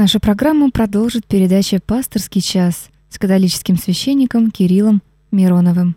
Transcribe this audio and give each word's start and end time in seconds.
Нашу 0.00 0.18
программу 0.18 0.70
продолжит 0.70 1.26
передача 1.26 1.78
«Пасторский 1.78 2.40
час» 2.40 2.88
с 3.10 3.18
католическим 3.18 3.76
священником 3.76 4.50
Кириллом 4.50 5.02
Мироновым. 5.30 5.94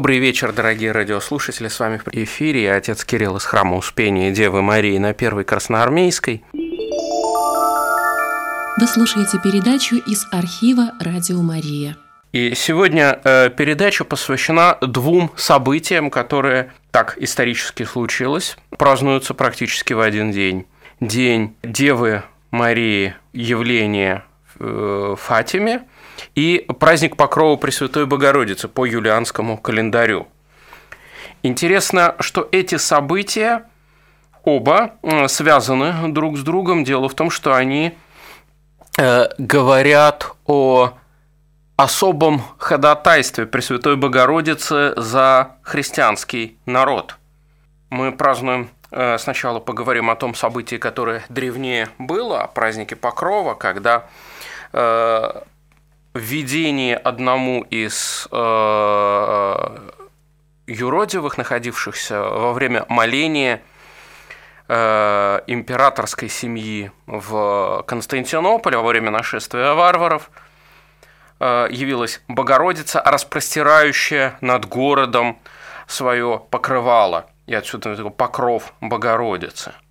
Добрый 0.00 0.18
вечер, 0.18 0.54
дорогие 0.54 0.92
радиослушатели. 0.92 1.68
С 1.68 1.78
вами 1.78 1.98
в 1.98 2.08
эфире 2.10 2.62
я, 2.62 2.76
отец 2.76 3.04
Кирилл 3.04 3.36
из 3.36 3.44
Храма 3.44 3.76
Успения 3.76 4.30
Девы 4.30 4.62
Марии 4.62 4.96
на 4.96 5.12
Первой 5.12 5.44
Красноармейской. 5.44 6.42
Вы 6.54 6.62
слушаете 8.86 9.38
передачу 9.44 9.96
из 9.96 10.26
архива 10.32 10.92
«Радио 11.00 11.42
Мария». 11.42 11.98
И 12.32 12.54
сегодня 12.54 13.20
э, 13.22 13.50
передача 13.50 14.04
посвящена 14.04 14.78
двум 14.80 15.30
событиям, 15.36 16.08
которые 16.08 16.72
так 16.92 17.18
исторически 17.18 17.82
случилось, 17.82 18.56
празднуются 18.70 19.34
практически 19.34 19.92
в 19.92 20.00
один 20.00 20.32
день. 20.32 20.64
День 21.00 21.54
Девы 21.62 22.22
Марии 22.50 23.16
явления 23.34 24.24
э, 24.60 25.14
Фатиме– 25.18 25.82
и 26.34 26.66
праздник 26.78 27.16
Покрова 27.16 27.56
Пресвятой 27.56 28.06
Богородицы 28.06 28.68
по 28.68 28.84
юлианскому 28.84 29.58
календарю. 29.58 30.28
Интересно, 31.42 32.16
что 32.20 32.48
эти 32.52 32.76
события 32.76 33.64
оба 34.44 34.92
связаны 35.28 36.12
друг 36.12 36.36
с 36.36 36.42
другом. 36.42 36.84
Дело 36.84 37.08
в 37.08 37.14
том, 37.14 37.30
что 37.30 37.54
они 37.54 37.94
э, 38.98 39.28
говорят 39.38 40.32
о 40.46 40.92
особом 41.76 42.42
ходатайстве 42.58 43.46
Пресвятой 43.46 43.96
Богородицы 43.96 44.92
за 44.96 45.56
христианский 45.62 46.58
народ. 46.66 47.16
Мы 47.88 48.12
празднуем 48.12 48.70
э, 48.90 49.16
Сначала 49.18 49.60
поговорим 49.60 50.10
о 50.10 50.16
том 50.16 50.34
событии, 50.34 50.76
которое 50.76 51.24
древнее 51.30 51.88
было, 51.98 52.42
о 52.42 52.48
празднике 52.48 52.96
Покрова, 52.96 53.54
когда 53.54 54.06
введении 56.14 56.94
одному 56.94 57.62
из 57.62 58.26
э, 58.30 59.78
юродивых, 60.66 61.38
находившихся 61.38 62.20
во 62.20 62.52
время 62.52 62.84
моления 62.88 63.62
э, 64.68 65.40
императорской 65.46 66.28
семьи 66.28 66.90
в 67.06 67.84
Константинополе 67.86 68.78
во 68.78 68.88
время 68.88 69.10
нашествия 69.10 69.74
варваров, 69.74 70.30
э, 71.38 71.68
явилась 71.70 72.20
Богородица, 72.28 73.02
распростирающая 73.04 74.36
над 74.40 74.66
городом 74.66 75.38
свое 75.86 76.42
покрывало, 76.50 77.26
и 77.46 77.54
отсюда 77.54 78.10
покров 78.10 78.72
Богородицы– 78.80 79.72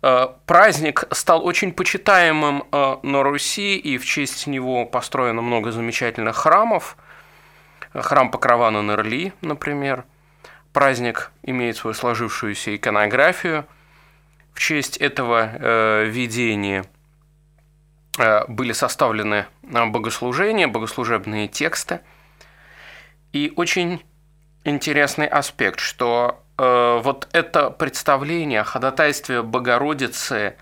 праздник 0.00 1.04
стал 1.10 1.44
очень 1.44 1.72
почитаемым 1.72 2.64
э, 2.70 2.96
на 3.02 3.22
Руси, 3.22 3.76
и 3.76 3.98
в 3.98 4.04
честь 4.06 4.46
него 4.46 4.86
построено 4.86 5.42
много 5.42 5.72
замечательных 5.72 6.36
храмов. 6.36 6.96
Храм 7.92 8.30
Покрова 8.30 8.70
на 8.70 8.82
Нерли, 8.82 9.32
например. 9.40 10.04
Праздник 10.72 11.32
имеет 11.42 11.76
свою 11.76 11.94
сложившуюся 11.94 12.76
иконографию. 12.76 13.66
В 14.52 14.60
честь 14.60 14.96
этого 14.98 15.50
э, 15.52 16.04
видения 16.06 16.84
были 18.48 18.72
составлены 18.72 19.46
богослужения, 19.62 20.66
богослужебные 20.66 21.46
тексты. 21.46 22.00
И 23.32 23.52
очень 23.54 24.02
интересный 24.64 25.28
аспект, 25.28 25.78
что 25.78 26.42
Э, 26.47 26.47
вот 26.58 27.28
это 27.32 27.70
представление 27.70 28.62
о 28.62 28.64
ходатайстве 28.64 29.42
Богородицы 29.42 30.56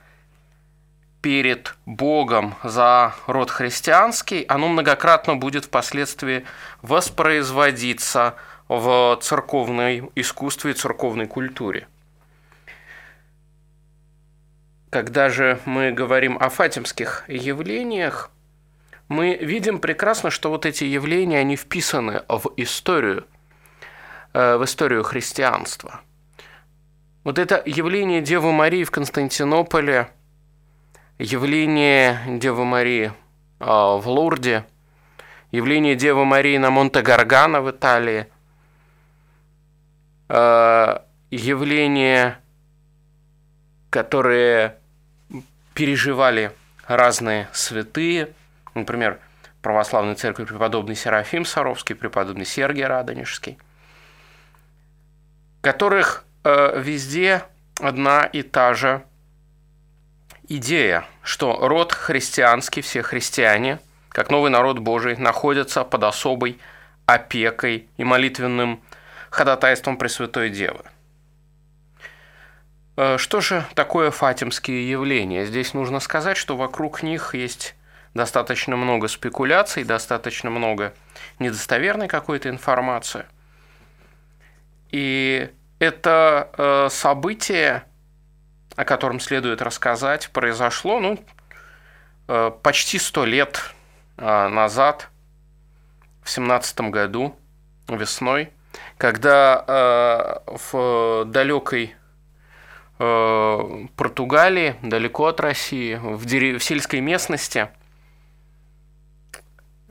перед 1.23 1.75
Богом 1.87 2.55
за 2.63 3.15
род 3.27 3.51
христианский, 3.51 4.45
оно 4.47 4.69
многократно 4.69 5.37
будет 5.37 5.65
впоследствии 5.65 6.45
воспроизводиться 6.83 8.35
в 8.69 9.19
церковной 9.23 10.11
искусстве 10.15 10.73
и 10.73 10.75
церковной 10.75 11.27
культуре. 11.27 11.89
Когда 14.91 15.31
же 15.31 15.59
мы 15.65 15.93
говорим 15.93 16.37
о 16.39 16.51
фатимских 16.51 17.25
явлениях, 17.27 18.31
мы 19.09 19.35
видим 19.35 19.79
прекрасно, 19.79 20.31
что 20.31 20.51
вот 20.51 20.67
эти 20.67 20.85
явления, 20.85 21.39
они 21.39 21.57
вписаны 21.57 22.23
в 22.29 22.53
историю– 22.57 23.27
Э, 23.36 23.36
в 24.37 24.65
историю 24.65 25.03
христианства. 25.03 26.01
Вот 27.27 27.41
это 27.41 27.61
явление 27.67 28.23
Девы 28.23 28.53
Марии 28.53 28.85
в 28.85 28.93
Константинополе, 28.93 30.09
явление 31.19 32.21
Девы 32.39 32.65
Марии 32.65 33.13
э, 33.59 33.65
в 33.65 34.03
Лурде, 34.07 34.65
явление 35.51 35.97
Девы 35.97 36.25
Марии 36.25 36.57
на 36.57 36.71
Монте-Гаргано 36.71 37.63
в 37.63 37.71
Италии, 37.73 38.29
э, 40.29 40.99
явления, 41.33 42.39
которые 43.91 44.77
переживали 45.75 46.53
разные 46.87 47.49
святые, 47.53 48.29
например, 48.75 49.19
православной 49.63 50.15
церкви 50.15 50.45
преподобный 50.45 50.95
Серафим 50.95 51.45
Саровский, 51.45 51.97
преподобный 51.97 52.45
Сергий 52.45 52.87
Радонежский 52.87 53.59
которых 55.67 56.25
э, 56.45 56.81
везде 56.81 57.43
одна 57.81 58.23
и 58.25 58.43
та 58.43 58.73
же 58.75 59.03
идея, 60.47 61.05
что 61.25 61.59
род 61.67 61.93
христианский, 61.93 62.83
все 62.83 63.03
христиане, 63.03 63.81
как 64.11 64.31
новый 64.31 64.53
народ 64.53 64.79
Божий, 64.79 65.17
находятся 65.17 65.83
под 65.83 66.05
особой 66.05 66.61
опекой 67.05 67.89
и 67.97 68.05
молитвенным 68.05 68.81
ходатайством 69.29 69.97
Пресвятой 69.97 70.51
Девы. 70.51 70.85
Э, 72.97 73.19
что 73.19 73.41
же 73.41 73.67
такое 73.75 74.13
фатимские 74.13 74.89
явления? 74.89 75.47
Здесь 75.47 75.75
нужно 75.75 75.99
сказать, 75.99 76.37
что 76.37 76.57
вокруг 76.57 77.03
них 77.03 77.35
есть 77.35 77.75
достаточно 78.15 78.77
много 78.77 79.09
спекуляций, 79.09 79.83
достаточно 79.83 80.49
много 80.49 80.95
недостоверной 81.41 82.07
какой-то 82.07 82.51
информации. 82.51 83.25
И 84.93 85.51
это 85.79 86.51
э, 86.57 86.89
событие, 86.91 87.85
о 88.75 88.85
котором 88.85 89.21
следует 89.21 89.63
рассказать, 89.63 90.31
произошло 90.31 91.01
ну, 91.01 91.19
э, 92.29 92.51
почти 92.63 92.99
сто 92.99 93.25
лет 93.25 93.75
э, 94.17 94.49
назад, 94.49 95.11
в 96.23 96.31
семнадцатом 96.31 96.91
году, 96.91 97.37
весной, 97.89 98.51
когда 98.99 100.43
в 100.47 101.25
далекой 101.27 101.95
Португалии, 102.99 104.75
далеко 104.83 105.27
от 105.27 105.39
России, 105.39 105.95
в, 105.95 106.25
дерев... 106.25 106.61
в 106.61 106.65
сельской 106.65 107.01
местности, 107.01 107.69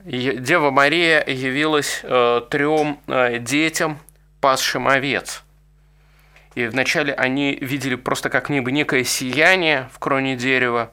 Дева 0.04 0.70
Мария 0.70 1.24
явилась 1.26 2.00
трем 2.50 3.00
детям, 3.42 3.98
пасшим 4.40 4.88
овец– 4.88 5.42
и 6.56 6.66
вначале 6.68 7.12
они 7.12 7.54
видели 7.60 7.96
просто 7.96 8.30
как 8.30 8.48
бы 8.48 8.72
некое 8.72 9.04
сияние 9.04 9.90
в 9.92 9.98
кроне 9.98 10.36
дерева. 10.36 10.90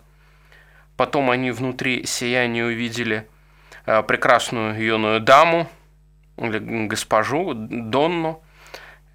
Потом 0.98 1.32
они 1.32 1.52
внутри 1.52 2.06
сияния 2.06 2.66
увидели 2.66 3.30
э, 3.86 4.04
прекрасную 4.04 4.78
юную 4.78 5.22
даму, 5.22 5.70
или 6.38 6.88
госпожу, 6.88 7.54
Донну, 7.54 8.44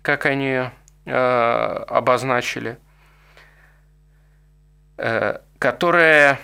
как 0.01 0.25
они 0.25 0.71
э, 1.05 1.85
обозначили, 1.87 2.79
э, 4.97 5.41
которая 5.59 6.41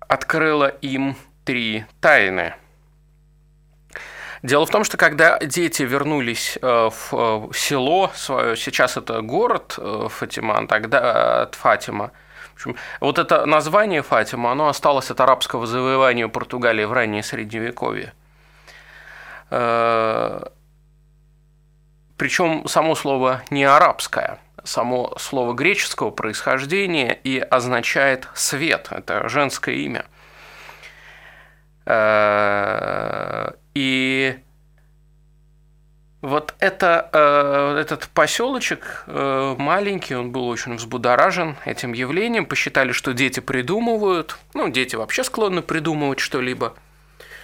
открыла 0.00 0.68
им 0.68 1.16
три 1.44 1.84
тайны– 2.00 2.54
Дело 4.46 4.64
в 4.64 4.70
том, 4.70 4.84
что 4.84 4.96
когда 4.96 5.40
дети 5.40 5.82
вернулись 5.82 6.56
э, 6.62 6.66
в 6.88 7.08
э, 7.12 7.48
село 7.52 8.12
свое, 8.14 8.56
сейчас 8.56 8.96
это 8.96 9.20
город 9.20 9.74
э, 9.76 10.06
Фатиман, 10.08 10.68
тогда 10.68 11.42
от 11.42 11.56
Фатима, 11.56 12.12
В 12.54 12.72
вот 13.00 13.18
это 13.18 13.44
название 13.44 14.02
Фатима, 14.02 14.52
оно 14.52 14.68
осталось 14.68 15.10
от 15.10 15.20
арабского 15.20 15.66
завоевания 15.66 16.28
Португалии 16.28 16.84
в 16.84 16.92
раннее 16.92 17.24
Средневековье. 17.24 18.12
Причем 22.16 22.68
само 22.68 22.94
слово 22.94 23.42
не 23.50 23.64
арабское, 23.64 24.38
само 24.62 25.12
слово 25.18 25.54
греческого 25.54 26.10
происхождения 26.12 27.18
и 27.24 27.40
означает 27.40 28.28
свет. 28.34 28.86
Это 28.92 29.28
женское 29.28 29.74
имя. 29.74 30.04
И 33.76 34.38
вот 36.22 36.54
это, 36.60 37.10
э, 37.12 37.78
этот 37.78 38.08
поселочек 38.08 39.04
э, 39.06 39.54
маленький, 39.58 40.14
он 40.14 40.32
был 40.32 40.48
очень 40.48 40.76
взбудоражен 40.76 41.56
этим 41.66 41.92
явлением. 41.92 42.46
Посчитали, 42.46 42.92
что 42.92 43.12
дети 43.12 43.40
придумывают, 43.40 44.38
ну, 44.54 44.70
дети 44.70 44.96
вообще 44.96 45.22
склонны 45.24 45.60
придумывать 45.60 46.20
что-либо, 46.20 46.74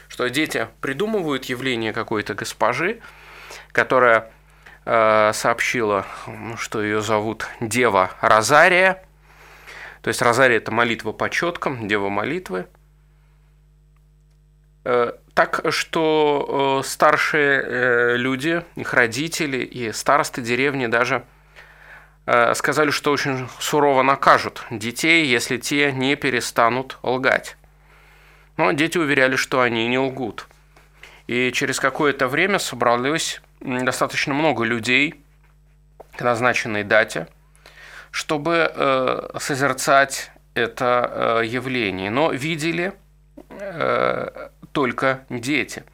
что 0.09 0.27
дети 0.31 0.69
придумывают 0.81 1.45
явление 1.45 1.93
какой-то 1.93 2.33
госпожи, 2.33 3.01
которая 3.71 4.33
э, 4.87 5.33
сообщила, 5.35 6.07
что 6.57 6.83
ее 6.83 7.03
зовут 7.03 7.47
Дева 7.61 8.13
Розария. 8.23 9.05
То 10.01 10.09
есть 10.09 10.23
Розария– 10.23 10.57
это 10.57 10.73
молитва 10.73 11.13
по 11.13 11.29
четкам, 11.29 11.89
Дева 11.89 12.09
молитвы– 12.09 12.69
Э, 14.85 15.13
так 15.35 15.63
что 15.71 16.81
э, 16.83 16.87
старшие 16.87 17.63
э, 17.63 18.17
люди, 18.17 18.63
их 18.77 18.93
родители 18.93 19.59
и 19.59 19.93
старосты 19.93 20.43
деревни 20.43 20.87
даже 20.87 21.25
сказали, 22.55 22.91
что 22.91 23.11
очень 23.11 23.49
сурово 23.59 24.05
накажут 24.05 24.65
детей, 24.71 25.27
если 25.27 25.57
те 25.57 25.91
не 25.91 26.15
перестанут 26.15 26.99
лгать. 27.03 27.57
Но 28.57 28.71
дети 28.71 28.97
уверяли, 28.97 29.35
что 29.35 29.61
они 29.61 29.89
не 29.89 29.99
лгут. 29.99 30.47
И 31.27 31.51
через 31.51 31.81
какое-то 31.81 32.29
время 32.29 32.61
собралось 32.61 33.43
достаточно 33.59 34.35
много 34.35 34.63
людей 34.63 35.21
к 36.17 36.23
назначенной 36.23 36.85
дате, 36.85 37.27
чтобы 38.13 38.73
созерцать 39.41 40.31
это 40.55 41.43
явление. 41.45 42.11
Но 42.11 42.31
видели 42.31 42.93
только 44.73 45.25
дети. 45.29 45.85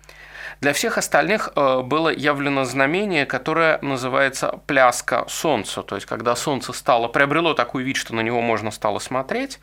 Для 0.60 0.72
всех 0.72 0.98
остальных 0.98 1.50
э, 1.54 1.82
было 1.82 2.08
явлено 2.08 2.64
знамение, 2.64 3.26
которое 3.26 3.78
называется 3.80 4.60
пляска 4.66 5.24
солнца. 5.28 5.82
То 5.82 5.94
есть, 5.94 6.06
когда 6.06 6.34
солнце 6.34 6.72
стало, 6.72 7.06
приобрело 7.06 7.54
такой 7.54 7.84
вид, 7.84 7.96
что 7.96 8.14
на 8.14 8.20
него 8.20 8.40
можно 8.40 8.70
стало 8.72 8.98
смотреть, 8.98 9.60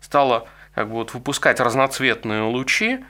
стало 0.00 0.46
как 0.74 0.88
бы 0.88 0.94
вот 0.94 1.14
выпускать 1.14 1.58
разноцветные 1.58 2.42
лучи 2.42 3.04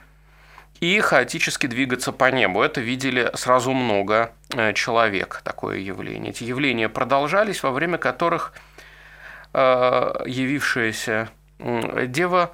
и 0.79 0.99
хаотически 0.99 1.67
двигаться 1.67 2.11
по 2.11 2.31
небу. 2.31 2.63
Это 2.63 2.81
видели 2.81 3.29
сразу 3.35 3.71
много 3.71 4.33
э, 4.49 4.73
человек, 4.73 5.41
такое 5.43 5.77
явление. 5.77 6.31
Эти 6.31 6.43
явления 6.43 6.89
продолжались, 6.89 7.61
во 7.61 7.69
время 7.69 7.99
которых 7.99 8.53
э, 9.53 10.23
явившаяся 10.25 11.29
дева 11.59 12.51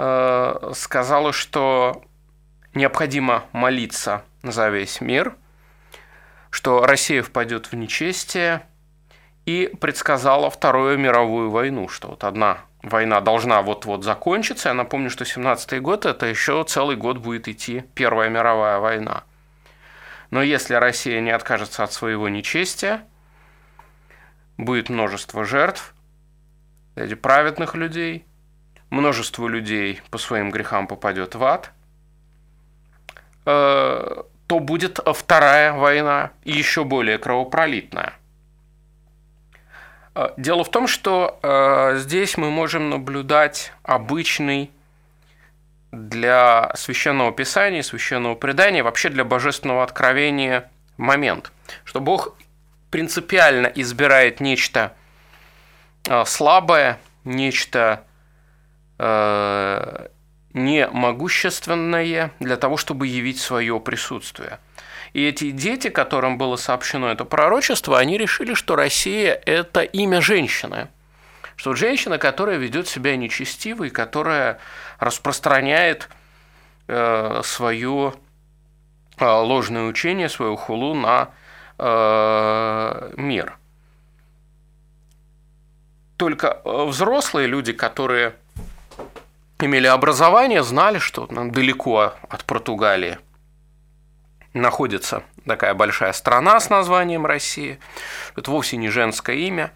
Э, 0.00 0.70
сказала, 0.74 1.32
что 1.32 2.04
необходимо 2.72 3.42
молиться 3.50 4.22
за 4.44 4.68
весь 4.68 5.00
мир, 5.00 5.34
что 6.50 6.86
Россия 6.86 7.20
впадет 7.20 7.66
в 7.66 7.72
нечестие, 7.72 8.62
и 9.44 9.74
предсказала 9.80 10.50
Вторую 10.50 10.98
мировую 10.98 11.50
войну, 11.50 11.88
что 11.88 12.08
вот 12.08 12.22
одна 12.22 12.58
война 12.82 13.20
должна 13.20 13.60
вот-вот 13.62 14.04
закончиться. 14.04 14.68
Я 14.68 14.74
напомню, 14.74 15.10
что 15.10 15.24
17-й 15.24 15.80
год– 15.80 16.06
это 16.06 16.26
еще 16.26 16.62
целый 16.62 16.94
год 16.94 17.18
будет 17.18 17.48
идти 17.48 17.82
Первая 17.94 18.28
мировая 18.28 18.78
война. 18.78 19.24
Но 20.30 20.42
если 20.42 20.74
Россия 20.74 21.20
не 21.20 21.30
откажется 21.30 21.82
от 21.82 21.92
своего 21.92 22.28
нечестия, 22.28 23.02
будет 24.58 24.90
множество 24.90 25.44
жертв, 25.44 25.92
среди 26.94 27.16
праведных 27.16 27.74
людей, 27.74 28.27
множество 28.90 29.46
людей 29.48 30.00
по 30.10 30.18
своим 30.18 30.50
грехам 30.50 30.86
попадет 30.86 31.34
в 31.34 31.44
ад, 31.44 31.72
э, 33.44 34.22
то 34.46 34.58
будет 34.60 34.98
вторая 35.14 35.72
война, 35.72 36.30
и 36.44 36.52
еще 36.52 36.84
более 36.84 37.18
кровопролитная. 37.18 38.14
Э, 40.14 40.30
дело 40.36 40.64
в 40.64 40.70
том, 40.70 40.86
что 40.86 41.38
э, 41.42 41.96
здесь 41.98 42.36
мы 42.36 42.50
можем 42.50 42.90
наблюдать 42.90 43.72
обычный 43.82 44.70
для 45.92 46.70
священного 46.74 47.32
писания, 47.32 47.82
священного 47.82 48.34
предания, 48.34 48.82
вообще 48.82 49.08
для 49.08 49.24
божественного 49.24 49.82
откровения 49.82 50.70
момент, 50.96 51.50
что 51.84 52.00
Бог 52.00 52.36
принципиально 52.90 53.66
избирает 53.74 54.40
нечто 54.40 54.94
слабое, 56.24 56.98
нечто 57.24 58.04
Э, 58.98 60.08
не 60.54 60.88
могущественное 60.88 62.32
для 62.40 62.56
того, 62.56 62.76
чтобы 62.76 63.06
явить 63.06 63.38
свое 63.38 63.78
присутствие. 63.78 64.58
И 65.12 65.24
эти 65.24 65.50
дети, 65.52 65.88
которым 65.88 66.36
было 66.36 66.56
сообщено 66.56 67.06
это 67.06 67.24
пророчество, 67.24 67.98
они 67.98 68.18
решили, 68.18 68.54
что 68.54 68.74
Россия– 68.74 69.40
это 69.46 69.82
имя 69.82 70.20
женщины. 70.20 70.88
Что 71.54 71.74
женщина, 71.74 72.18
которая 72.18 72.56
ведет 72.56 72.88
себя 72.88 73.16
нечестиво 73.16 73.84
и 73.84 73.90
которая 73.90 74.58
распространяет 74.98 76.08
э, 76.88 77.42
свое 77.44 78.14
э, 79.18 79.24
ложное 79.26 79.84
учение, 79.84 80.28
свою 80.28 80.56
хулу 80.56 80.94
на 80.94 81.30
мир. 81.80 83.56
Только 86.16 86.60
взрослые 86.64 87.46
люди, 87.46 87.72
которые 87.72 88.34
имели 89.60 89.86
образование, 89.86 90.62
знали, 90.62 90.98
что 90.98 91.26
далеко 91.26 92.14
от 92.28 92.44
Португалии 92.44 93.18
находится 94.54 95.22
такая 95.46 95.74
большая 95.74 96.12
страна 96.12 96.60
с 96.60 96.70
названием 96.70 97.26
Россия. 97.26 97.78
Это 98.36 98.50
вовсе 98.50 98.76
не 98.76 98.88
женское 98.88 99.36
имя. 99.36 99.72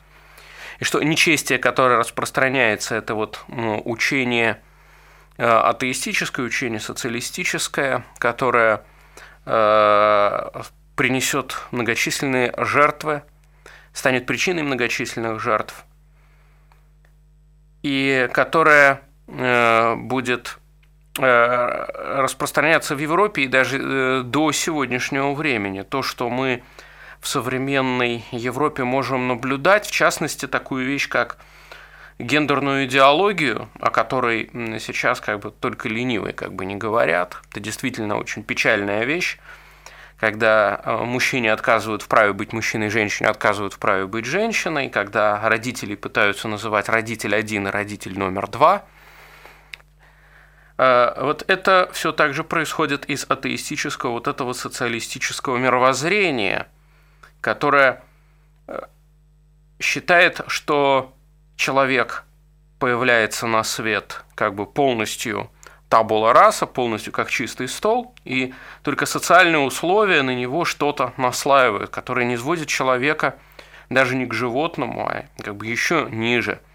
И 0.78 0.84
что 0.84 1.02
нечестие, 1.02 1.58
которое 1.58 1.98
распространяется, 1.98 2.94
это 2.94 3.14
вот 3.14 3.44
ну, 3.48 3.80
учение 3.84 4.60
э, 5.36 5.46
атеистическое, 5.46 6.44
учение 6.44 6.80
социалистическое, 6.80 8.04
которое 8.18 8.84
э, 9.46 10.62
принесет 10.96 11.56
многочисленные 11.70 12.52
жертвы, 12.56 13.22
станет 13.92 14.26
причиной 14.26 14.62
многочисленных 14.62 15.40
жертв, 15.40 15.84
и 17.82 18.28
которое 18.32 19.02
будет 19.96 20.58
э, 21.18 22.22
распространяться 22.22 22.94
в 22.94 22.98
Европе 22.98 23.42
и 23.42 23.48
даже 23.48 23.78
э, 23.78 24.22
до 24.24 24.52
сегодняшнего 24.52 25.32
времени. 25.32 25.82
То, 25.82 26.02
что 26.02 26.28
мы 26.28 26.62
в 27.20 27.28
современной 27.28 28.24
Европе 28.30 28.84
можем 28.84 29.28
наблюдать, 29.28 29.86
в 29.86 29.90
частности, 29.90 30.46
такую 30.46 30.86
вещь, 30.86 31.08
как 31.08 31.38
гендерную 32.18 32.86
идеологию, 32.86 33.68
о 33.80 33.90
которой 33.90 34.50
сейчас 34.80 35.20
как 35.20 35.40
бы 35.40 35.50
только 35.50 35.88
ленивые 35.88 36.34
как 36.34 36.54
бы 36.54 36.64
не 36.64 36.76
говорят. 36.76 37.38
Это 37.50 37.60
действительно 37.60 38.16
очень 38.16 38.44
печальная 38.44 39.04
вещь, 39.04 39.38
когда 40.18 40.80
мужчине 41.04 41.52
отказывают 41.52 42.02
в 42.02 42.08
праве 42.08 42.32
быть 42.32 42.52
мужчиной, 42.52 42.90
женщине 42.90 43.28
отказывают 43.28 43.72
в 43.72 43.78
праве 43.78 44.06
быть 44.06 44.26
женщиной, 44.26 44.88
когда 44.88 45.40
родители 45.48 45.94
пытаются 45.94 46.48
называть 46.48 46.88
родитель 46.88 47.34
один 47.34 47.66
и 47.68 47.70
родитель 47.70 48.18
номер 48.18 48.46
два– 48.46 48.84
вот 50.76 51.44
это 51.48 51.90
все 51.92 52.12
также 52.12 52.44
происходит 52.44 53.04
из 53.06 53.26
атеистического, 53.28 54.12
вот 54.12 54.28
этого 54.28 54.52
социалистического 54.52 55.56
мировоззрения, 55.56 56.66
которое 57.40 58.02
э, 58.66 58.80
считает, 59.78 60.40
что 60.46 61.14
человек 61.56 62.24
появляется 62.78 63.46
на 63.46 63.64
свет 63.64 64.24
как 64.34 64.54
бы 64.54 64.66
полностью 64.66 65.50
табула 65.88 66.32
раса, 66.32 66.66
полностью 66.66 67.12
как 67.12 67.30
чистый 67.30 67.68
стол, 67.68 68.14
и 68.24 68.54
только 68.82 69.04
социальные 69.04 69.60
условия 69.60 70.22
на 70.22 70.34
него 70.34 70.64
что-то 70.64 71.12
наслаивают, 71.18 71.90
которые 71.90 72.26
не 72.26 72.38
сводят 72.38 72.66
человека 72.66 73.36
даже 73.90 74.16
не 74.16 74.24
к 74.24 74.32
животному, 74.32 75.06
а 75.06 75.26
как 75.42 75.56
бы 75.56 75.66
еще 75.66 76.08
ниже– 76.10 76.60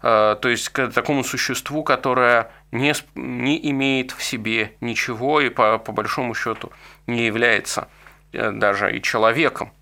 то 0.00 0.48
есть 0.48 0.70
к 0.70 0.88
такому 0.88 1.24
существу, 1.24 1.82
которое 1.82 2.50
не, 2.72 2.94
не 3.14 3.70
имеет 3.70 4.12
в 4.12 4.22
себе 4.22 4.74
ничего 4.80 5.40
и 5.40 5.50
по, 5.50 5.78
по 5.78 5.92
большому 5.92 6.34
счету 6.34 6.72
не 7.06 7.26
является 7.26 7.88
э, 8.32 8.50
даже 8.50 8.96
и 8.96 9.02
человеком. 9.02 9.72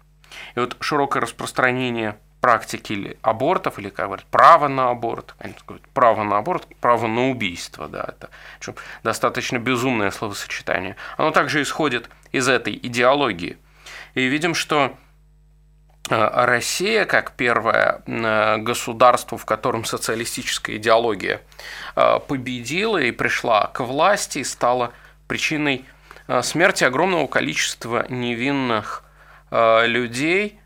И 0.55 0.61
вот 0.61 0.77
широкое 0.81 1.23
распространение 1.23 2.19
практики 2.41 3.17
абортов, 3.23 3.79
или, 3.79 3.89
как 3.89 4.07
говорят, 4.07 4.27
право 4.27 4.69
на 4.69 4.91
аборт, 4.91 5.35
право 5.93 6.23
на 6.23 6.39
аборт, 6.39 6.67
право 6.81 7.07
на 7.07 7.31
убийство, 7.31 7.89
да, 7.89 8.05
это 8.09 8.31
достаточно 9.03 9.59
безумное 9.59 10.11
словосочетание. 10.11 10.97
Оно 11.17 11.31
также 11.31 11.63
исходит 11.63 12.09
из 12.33 12.49
этой 12.49 12.75
идеологии. 12.75 13.59
И 14.15 14.27
видим, 14.27 14.55
что 14.55 14.87
э, 14.87 14.91
Россия, 16.09 17.05
как 17.05 17.33
первое 17.33 18.03
э, 18.07 18.57
государство, 18.59 19.37
в 19.39 19.45
котором 19.45 19.85
социалистическая 19.85 20.77
идеология 20.77 21.43
э, 21.97 22.19
победила 22.27 22.99
и 22.99 23.11
пришла 23.11 23.67
к 23.69 23.81
власти, 23.81 24.43
стала 24.43 24.93
причиной 25.27 25.85
смерти 26.43 26.85
огромного 26.85 27.27
количества 27.27 28.05
невинных 28.11 29.03
людей, 29.51 30.61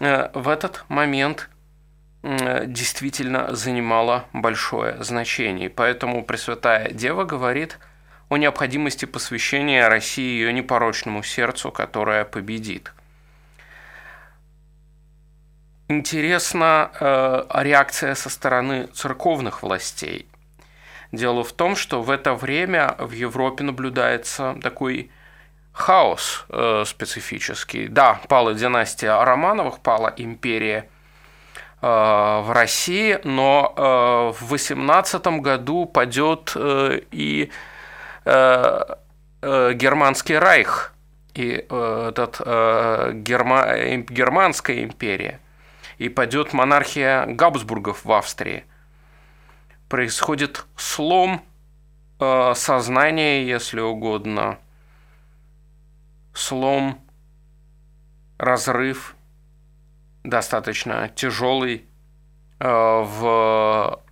Э, 0.00 0.30
в 0.32 0.48
этот 0.48 0.84
момент 0.88 1.50
э, 2.22 2.64
действительно 2.66 3.54
занимала 3.54 4.24
большое 4.32 5.02
значение. 5.02 5.68
поэтому 5.68 6.24
Пресвятая 6.24 6.90
Дева 6.90 7.24
говорит 7.24 7.78
о 8.30 8.38
необходимости 8.38 9.04
посвящения 9.04 9.88
России 9.88 10.24
ее 10.24 10.52
непорочному 10.52 11.22
сердцу, 11.22 11.70
которое 11.70 12.24
победит. 12.24 12.92
Интересна 15.90 16.92
э, 17.00 17.42
реакция 17.62 18.14
со 18.14 18.30
стороны 18.30 18.86
церковных 18.94 19.64
властей. 19.64 20.28
Дело 21.10 21.42
в 21.42 21.52
том, 21.52 21.74
что 21.74 22.00
в 22.00 22.10
это 22.10 22.34
время 22.34 22.94
в 23.00 23.10
Европе 23.10 23.64
наблюдается 23.64 24.56
такой 24.62 25.10
хаос 25.72 26.46
э, 26.48 26.84
специфический. 26.86 27.88
Да, 27.88 28.20
пала 28.28 28.54
династия 28.54 29.20
Романовых, 29.24 29.80
пала 29.80 30.14
империя 30.16 30.88
э, 31.82 31.86
в 31.86 32.52
России, 32.54 33.18
но 33.24 33.74
э, 33.76 34.40
в 34.40 34.48
18 34.48 35.26
году 35.42 35.86
падет 35.86 36.52
э, 36.54 37.00
и 37.10 37.50
э, 38.26 38.80
э, 39.42 39.72
германский 39.74 40.38
райх, 40.38 40.94
и 41.34 41.66
э, 41.68 42.06
этот, 42.10 42.40
э, 42.44 43.10
герма, 43.12 43.76
германская 44.08 44.84
империя, 44.84 45.40
и 46.00 46.08
падет 46.08 46.54
монархия 46.54 47.26
Габсбургов 47.26 48.06
в 48.06 48.12
Австрии. 48.12 48.64
Происходит 49.90 50.64
слом 50.74 51.44
э, 52.18 52.54
сознания, 52.56 53.46
если 53.46 53.80
угодно, 53.80 54.58
слом, 56.32 56.98
разрыв 58.38 59.14
достаточно 60.24 61.10
тяжелый 61.14 61.84
э, 62.60 62.66
в 62.66 64.02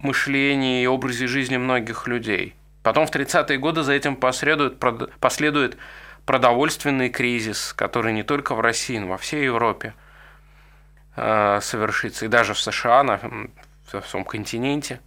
мышлении 0.00 0.82
и 0.82 0.88
образе 0.88 1.28
жизни 1.28 1.56
многих 1.56 2.08
людей. 2.08 2.56
Потом 2.82 3.06
в 3.06 3.12
30-е 3.12 3.58
годы 3.58 3.84
за 3.84 3.92
этим 3.92 4.16
последует, 4.16 4.80
последует 5.20 5.78
продовольственный 6.24 7.10
кризис, 7.10 7.72
который 7.74 8.12
не 8.12 8.24
только 8.24 8.56
в 8.56 8.60
России, 8.60 8.98
но 8.98 9.06
во 9.06 9.18
всей 9.18 9.44
Европе 9.44 9.94
э, 11.16 11.60
совершится, 11.62 12.24
и 12.24 12.28
даже 12.28 12.54
в 12.54 12.60
США, 12.60 13.02
на, 13.02 13.20
в 13.92 14.00
всем 14.02 14.24
континенте. 14.24 15.00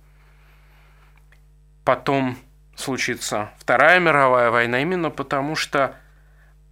Потом 1.84 2.38
случится 2.76 3.52
Вторая 3.58 4.00
мировая 4.00 4.52
война, 4.52 4.82
именно 4.82 5.10
потому 5.10 5.56
что 5.56 5.96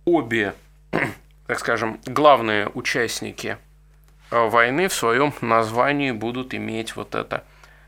обе, 0.05 0.53
так 1.47 1.59
скажем, 1.59 1.99
главные 2.05 2.69
участники 2.69 3.57
э, 4.31 4.47
войны 4.47 4.87
в 4.87 4.93
своем 4.93 5.33
названии 5.41 6.11
будут 6.11 6.53
иметь 6.53 6.95
вот 6.95 7.15
это 7.15 7.43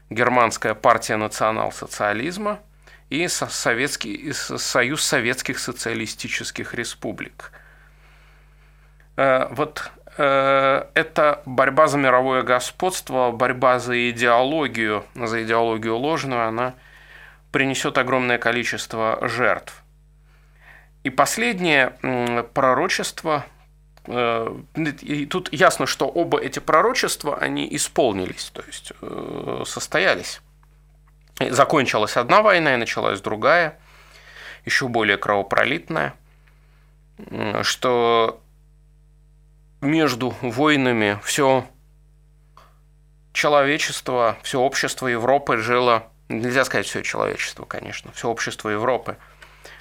германская 0.10 0.74
партия 0.74 1.18
национал-социализма 1.18 2.60
и 3.10 3.28
советский, 3.28 4.34
Союз 4.34 5.04
Советских 5.04 5.60
Социалистических 5.60 6.74
Республик. 6.74 7.52
Э, 9.16 9.48
вот 9.52 9.92
э, 10.20 10.86
эта 10.94 11.42
борьба 11.46 11.88
за 11.88 11.98
мировое 11.98 12.44
господство, 12.44 13.32
борьба 13.32 13.80
за 13.80 14.12
идеологию, 14.12 15.06
за 15.16 15.44
идеологию 15.44 15.96
ложную, 15.96 16.48
она 16.48 16.76
принесет 17.52 17.98
огромное 17.98 18.38
количество 18.38 19.18
жертв. 19.22 19.82
И 21.04 21.10
последнее 21.10 21.94
пророчество, 22.54 23.46
э, 24.06 24.56
и 24.76 25.26
тут 25.26 25.52
ясно, 25.54 25.86
что 25.86 26.08
оба 26.08 26.38
эти 26.40 26.60
пророчества, 26.60 27.38
они 27.38 27.68
исполнились, 27.72 28.52
то 28.54 28.62
есть 28.68 28.92
э, 29.02 29.64
состоялись. 29.66 30.42
Закончилась 31.40 32.18
одна 32.18 32.42
война 32.42 32.74
и 32.74 32.78
началась 32.78 33.22
другая, 33.22 33.80
еще 34.66 34.90
более 34.90 35.16
кровопролитная, 35.16 36.14
что 37.62 38.42
между 39.82 40.36
войнами 40.42 41.20
все 41.24 41.66
человечество, 43.34 44.38
все 44.44 44.60
общество 44.60 45.08
Европы 45.08 45.58
жило, 45.58 46.08
нельзя 46.28 46.66
сказать 46.66 46.88
все 46.88 47.04
человечество, 47.04 47.66
конечно, 47.66 48.12
все 48.12 48.30
общество 48.30 48.70
Европы– 48.70 49.18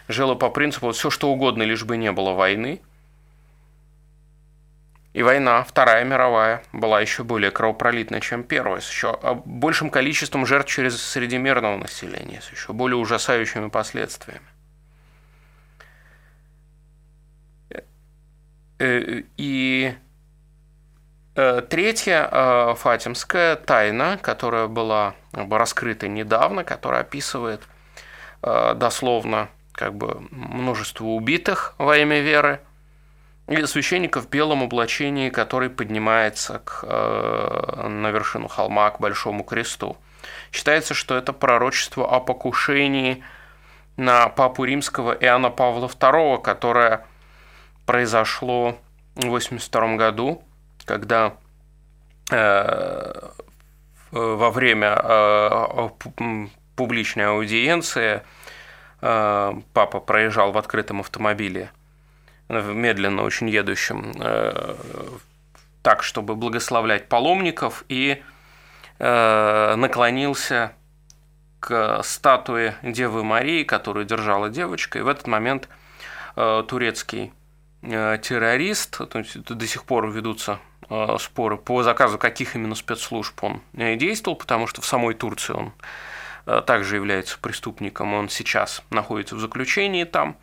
жило 0.08 0.34
по 0.34 0.50
принципу 0.50 0.90
все 0.92 1.10
что 1.10 1.30
угодно, 1.30 1.62
лишь 1.62 1.84
бы 1.84 1.96
не 1.96 2.10
было 2.10 2.32
войны. 2.32 2.80
И 5.12 5.22
война, 5.22 5.64
Вторая 5.64 6.04
мировая, 6.04 6.62
была 6.72 7.00
еще 7.00 7.24
более 7.24 7.50
кровопролитной, 7.50 8.20
чем 8.20 8.44
Первая, 8.44 8.80
с 8.80 8.90
еще 8.90 9.18
большим 9.44 9.90
количеством 9.90 10.46
жертв 10.46 10.70
через 10.70 11.00
среди 11.02 11.38
мирного 11.38 11.76
населения, 11.76 12.40
с 12.40 12.50
еще 12.52 12.72
более 12.72 12.96
ужасающими 12.96 13.68
последствиями. 13.68 14.46
Э, 17.70 17.82
и 18.78 19.22
э, 19.38 19.67
третья 21.68 22.28
э, 22.30 22.74
фатимская 22.76 23.56
тайна, 23.56 24.18
которая 24.20 24.66
была 24.66 25.14
раскрыта 25.32 26.08
недавно, 26.08 26.64
которая 26.64 27.02
описывает 27.02 27.62
дословно 28.40 29.48
как 29.72 29.94
бы 29.94 30.28
множество 30.30 31.04
убитых 31.06 31.74
во 31.78 31.96
имя 31.96 32.20
веры, 32.20 32.60
и 33.48 33.64
священника 33.64 34.20
в 34.20 34.28
белом 34.28 34.62
облачении, 34.62 35.30
который 35.30 35.70
поднимается 35.70 36.60
к, 36.64 36.80
э, 36.82 37.88
на 37.88 38.10
вершину 38.10 38.46
холма 38.46 38.90
к 38.90 39.00
Большому 39.00 39.42
кресту. 39.42 39.96
Считается, 40.52 40.92
что 40.92 41.16
это 41.16 41.32
пророчество 41.32 42.14
о 42.14 42.20
покушении 42.20 43.24
на 43.96 44.28
папу 44.28 44.64
римского 44.64 45.12
Иоанна 45.12 45.48
Павла 45.48 45.86
II, 45.86 46.42
которое 46.42 47.06
произошло 47.86 48.76
в 49.14 49.20
1982 49.20 49.96
году, 49.96 50.42
когда 50.84 51.28
э, 51.28 51.47
во 52.30 53.32
время 54.50 55.00
э, 55.02 55.88
публичной 56.76 57.28
аудиенции 57.28 58.22
Э, 59.00 59.54
папа 59.74 60.00
проезжал 60.00 60.52
в 60.52 60.58
открытом 60.58 61.00
автомобиле, 61.00 61.70
медленно 62.48 63.22
очень 63.22 63.48
едущем, 63.48 64.12
э, 64.20 64.74
так, 65.82 66.02
чтобы 66.02 66.34
благословлять 66.34 67.08
паломников, 67.08 67.84
и 67.88 68.22
э, 68.98 69.74
наклонился 69.76 70.72
к 71.60 72.02
статуе 72.02 72.76
Девы 72.82 73.24
Марии, 73.24 73.62
которую 73.62 74.04
держала 74.04 74.48
девочка, 74.48 74.98
и 74.98 75.02
в 75.02 75.08
этот 75.08 75.26
момент 75.26 75.68
турецкий 76.68 77.32
террорист, 77.82 79.08
то 79.08 79.18
есть 79.18 79.42
до 79.42 79.66
сих 79.66 79.82
пор 79.82 80.08
ведутся 80.08 80.60
споры 81.18 81.56
по 81.56 81.82
заказу 81.82 82.18
каких 82.18 82.56
именно 82.56 82.74
спецслужб 82.74 83.42
он 83.44 83.60
действовал, 83.72 84.36
потому 84.36 84.66
что 84.66 84.80
в 84.80 84.86
самой 84.86 85.14
Турции 85.14 85.52
он 85.52 85.72
Э, 86.48 86.62
также 86.64 86.96
является 86.96 87.38
преступником, 87.38 88.14
он 88.14 88.30
сейчас 88.30 88.82
находится 88.88 89.36
в 89.36 89.38
заключении 89.38 90.04
там, 90.04 90.38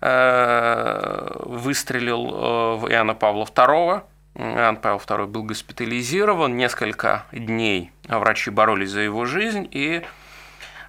э, 0.00 1.36
выстрелил 1.44 2.26
э, 2.26 2.76
в 2.76 2.90
Иоанна 2.90 3.14
Павла 3.14 3.44
II. 3.44 4.02
Иоанн 4.34 4.76
Павел 4.78 4.98
II 4.98 5.26
был 5.26 5.44
госпитализирован, 5.44 6.56
несколько 6.56 7.24
дней 7.30 7.92
врачи 8.08 8.50
боролись 8.50 8.90
за 8.90 9.00
его 9.00 9.26
жизнь, 9.26 9.68
и 9.70 10.02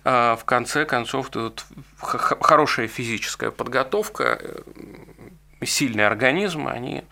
в 0.03 0.39
конце 0.45 0.86
концов 0.86 1.29
тут 1.29 1.65
хорошая 2.00 2.88
физическая 2.88 3.51
подготовка, 3.51 4.41
сильный 5.63 6.07
организм, 6.07 6.67
они 6.67 7.03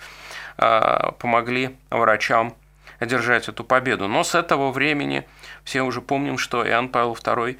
помогли 0.59 1.77
врачам 1.89 2.53
одержать 2.99 3.47
эту 3.47 3.63
победу. 3.63 4.07
Но 4.07 4.23
с 4.23 4.35
этого 4.35 4.71
времени 4.71 5.25
все 5.63 5.81
уже 5.81 6.01
помним, 6.01 6.37
что 6.37 6.67
Иоанн 6.67 6.89
Павел 6.89 7.13
II 7.13 7.57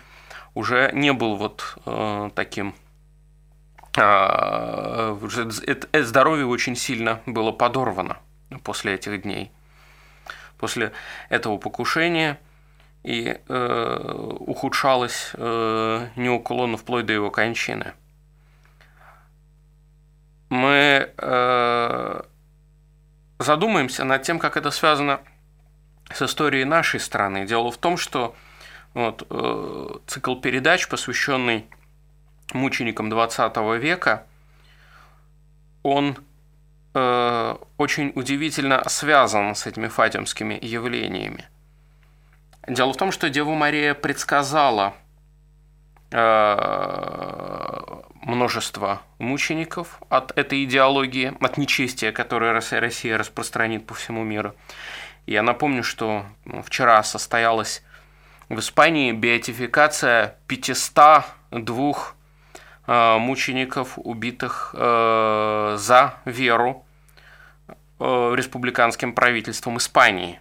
уже 0.53 0.91
не 0.94 1.13
был 1.13 1.36
вот 1.36 1.77
э, 1.86 2.29
таким 2.36 2.75
э, 3.98 5.18
здоровье 5.94 6.46
очень 6.46 6.75
сильно 6.75 7.22
было 7.25 7.51
подорвано 7.51 8.18
после 8.63 8.96
этих 8.96 9.22
дней, 9.22 9.51
после 10.58 10.91
этого 11.29 11.58
покушения, 11.58 12.39
и 13.03 13.39
э, 13.48 14.36
ухудшалось 14.39 15.32
э, 15.36 16.08
неуклонно 16.18 16.75
вплоть 16.75 17.06
до 17.06 17.13
его 17.13 17.32
кончины. 17.32 17.94
Мы 20.50 21.13
э, 21.15 22.22
задумаемся 23.39 24.03
над 24.03 24.22
тем, 24.22 24.38
как 24.38 24.58
это 24.58 24.69
связано 24.69 25.22
с 26.13 26.22
историей 26.22 26.65
нашей 26.65 27.00
страны. 27.00 27.46
Дело 27.46 27.72
в 27.72 27.77
том, 27.77 27.98
что 27.98 28.36
вот, 28.93 29.25
э, 29.29 29.88
цикл 30.08 30.36
передач, 30.36 30.88
посвященный 30.88 31.65
мученикам 32.53 33.10
20 33.10 33.77
века, 33.77 34.25
он 35.84 36.17
э, 36.93 37.55
очень 37.77 38.12
удивительно 38.15 38.84
связан 38.89 39.55
с 39.55 39.65
этими 39.65 39.88
фатимскими 39.88 40.58
явлениями. 40.62 41.48
Дело 42.67 42.93
в 42.93 42.98
том, 42.98 43.12
что 43.12 43.29
Дева 43.29 43.53
Мария 43.53 43.93
предсказала 43.93 44.96
множество 48.22 49.01
мучеников 49.20 50.01
от 50.10 50.36
этой 50.38 50.63
идеологии, 50.63 51.34
от 51.39 51.58
нечестия, 51.58 52.12
которое 52.12 52.51
Россия 52.54 53.18
распространит 53.18 53.86
по 53.86 53.94
всему 53.94 54.24
миру. 54.24 54.56
Я 55.25 55.44
напомню, 55.44 55.84
что 55.84 56.25
ну, 56.46 56.63
вчера 56.63 57.04
состоялась 57.04 57.84
в 58.50 58.58
Испании 58.58 59.12
беатификация 59.12 60.36
502 60.48 61.96
э, 62.88 63.18
мучеников, 63.20 63.94
убитых 63.98 64.74
э, 64.75 65.75
за 65.78 66.16
веру 66.25 66.84
э, 68.00 68.34
республиканским 68.36 69.13
правительством 69.13 69.78
Испании, 69.78 70.39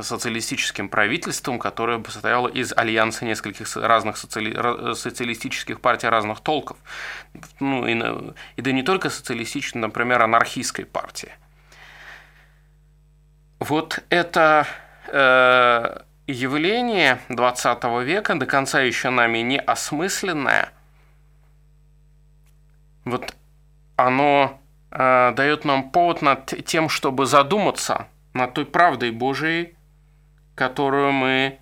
социалистическим 0.00 0.88
правительством, 0.88 1.58
которое 1.58 2.02
состояло 2.04 2.48
из 2.48 2.72
альянса 2.76 3.24
нескольких 3.24 3.76
разных 3.76 4.16
социали... 4.16 4.94
социалистических 4.94 5.80
партий 5.80 6.08
разных 6.08 6.40
толков. 6.40 6.76
Ну, 7.60 7.86
и, 7.86 8.34
и 8.56 8.62
да 8.62 8.72
не 8.72 8.82
только 8.82 9.10
социалистической, 9.10 9.80
например, 9.80 10.22
анархистской 10.22 10.84
партии. 10.84 11.32
Вот 13.60 14.00
это 14.10 14.66
э, 15.06 15.98
явление 16.26 17.20
20 17.28 17.84
века, 18.04 18.34
до 18.34 18.46
конца 18.46 18.80
еще 18.80 19.10
нами 19.10 19.38
не 19.38 19.58
осмысленное, 19.58 20.70
вот 23.04 23.34
оно 23.96 24.60
э, 24.90 25.32
дает 25.36 25.64
нам 25.64 25.90
повод 25.90 26.22
над 26.22 26.46
тем, 26.66 26.88
чтобы 26.88 27.26
задуматься 27.26 28.08
над 28.32 28.54
той 28.54 28.66
правдой 28.66 29.10
Божией, 29.10 29.76
которую 30.54 31.12
мы 31.12 31.58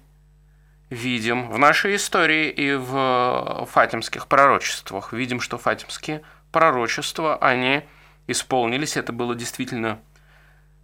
видим 0.90 1.50
в 1.50 1.58
нашей 1.58 1.96
истории 1.96 2.50
и 2.50 2.74
в 2.74 3.66
фатимских 3.70 4.26
пророчествах. 4.26 5.12
Видим, 5.12 5.40
что 5.40 5.58
фатимские 5.58 6.22
пророчества, 6.50 7.36
они 7.36 7.82
исполнились. 8.26 8.96
Это 8.96 9.12
было 9.12 9.34
действительно 9.34 10.00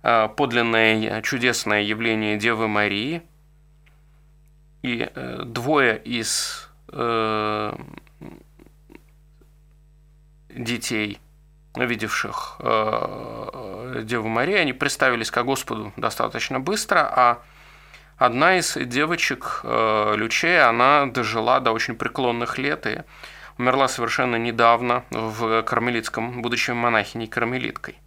э, 0.02 0.28
подлинное 0.28 1.20
чудесное 1.22 1.82
явление 1.82 2.36
Девы 2.36 2.68
Марии– 2.68 3.22
и 4.82 5.10
э, 5.12 5.42
двое 5.44 5.98
из 5.98 6.68
э, 6.92 7.74
детей, 10.48 11.20
видевших 11.74 12.56
э, 12.60 14.02
Деву 14.04 14.28
Марию, 14.28 14.60
они 14.60 14.72
представились 14.72 15.30
ко 15.30 15.42
Господу 15.42 15.92
достаточно 15.96 16.60
быстро, 16.60 17.00
а 17.00 17.42
одна 18.18 18.58
из 18.58 18.76
девочек, 18.76 19.60
э, 19.62 20.14
Лючея, 20.16 20.68
она 20.68 21.06
дожила 21.06 21.60
до 21.60 21.72
очень 21.72 21.96
преклонных 21.96 22.58
лет 22.58 22.86
и 22.86 23.02
умерла 23.56 23.88
совершенно 23.88 24.36
недавно 24.36 25.04
в 25.10 25.62
кармелитском, 25.62 26.42
будучи 26.42 26.72
монахиней 26.72 27.26
кармелиткой. 27.26 27.98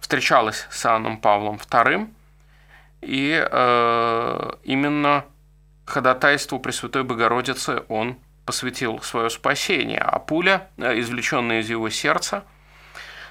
Встречалась 0.00 0.66
с 0.70 0.84
Иоанном 0.84 1.18
Павлом 1.18 1.56
II, 1.56 2.08
и 3.02 3.46
э, 3.50 4.52
именно 4.64 5.24
ходатайству 5.86 6.58
Пресвятой 6.58 7.04
Богородицы 7.04 7.82
он 7.88 8.16
посвятил 8.44 9.00
свое 9.02 9.30
спасение, 9.30 10.00
а 10.00 10.18
пуля, 10.18 10.68
э, 10.76 10.98
извлеченная 11.00 11.60
из 11.60 11.70
его 11.70 11.88
сердца, 11.90 12.44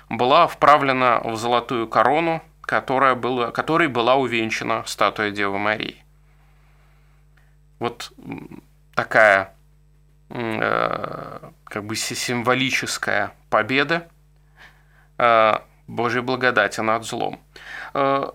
была 0.10 0.48
вправлена 0.48 1.22
в 1.24 1.36
золотую 1.38 1.88
корону, 1.88 2.42
которая 2.72 3.16
была, 3.16 3.52
которой 3.52 3.90
была 3.90 4.16
увенчана 4.16 4.84
статуя 4.86 5.30
Девы 5.30 5.60
Марии. 5.60 6.06
Вот 7.80 8.14
такая 8.96 9.54
э, 10.30 11.50
как 11.66 11.84
бы 11.84 11.98
символическая 11.98 13.34
победа 13.50 14.08
э, 15.18 15.56
Божьей 15.88 16.22
благодати 16.22 16.80
над 16.80 17.04
злом. 17.04 17.42
Э, 17.94 18.30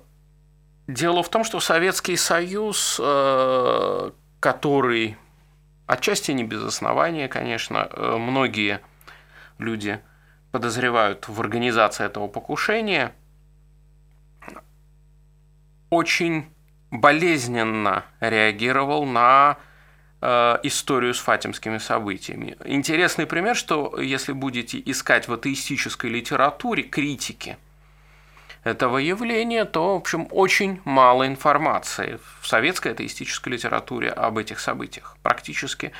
Дело 0.87 1.22
в 1.22 1.31
том, 1.31 1.42
что 1.42 1.59
Советский 1.59 2.16
Союз, 2.16 3.01
который 4.38 5.16
отчасти 5.87 6.31
не 6.31 6.44
без 6.44 6.62
основания, 6.62 7.27
конечно, 7.27 7.90
многие 7.96 8.81
люди 9.59 9.99
подозревают 10.53 11.27
в 11.27 11.40
организации 11.40 12.05
этого 12.05 12.29
покушения, 12.29 13.12
очень 15.90 16.46
болезненно 16.90 18.05
реагировал 18.20 19.05
на 19.05 19.59
э, 20.20 20.59
историю 20.62 21.14
с 21.14 21.18
фатимскими 21.18 21.79
событиями. 21.79 22.57
Интересный 22.64 23.27
пример, 23.27 23.57
что 23.57 23.99
если 24.01 24.33
будете 24.33 24.83
искать 24.85 25.29
в 25.29 25.33
атеистической 25.33 26.11
литературе 26.11 26.83
критики– 26.83 27.57
этого 28.66 28.99
явления, 28.99 29.64
то, 29.64 29.94
в 29.94 29.96
общем, 29.99 30.27
очень 30.31 30.81
мало 30.85 31.27
информации 31.27 32.18
в 32.40 32.49
советской 32.49 32.92
атеистической 32.92 33.53
литературе 33.53 34.11
об 34.11 34.38
этих 34.38 34.59
событиях. 34.59 35.16
Практически 35.22 35.92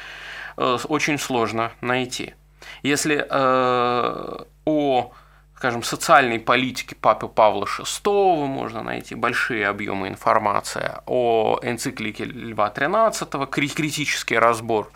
э, 0.57 0.79
очень 0.89 1.19
сложно 1.19 1.71
найти. 1.81 2.35
Если 2.83 3.25
э, 3.29 4.45
о 4.65 5.13
скажем, 5.57 5.83
социальной 5.83 6.39
политике 6.39 6.95
Папы 6.95 7.29
Павла 7.29 7.65
VI 7.65 8.47
можно 8.47 8.83
найти 8.83 9.15
большие 9.15 9.67
объемы 9.67 10.09
информации, 10.09 10.93
о 11.07 11.59
энциклике 11.63 12.25
Льва 12.25 12.73
XIII, 12.75 13.47
критический 13.47 14.39
разбор 14.39 14.91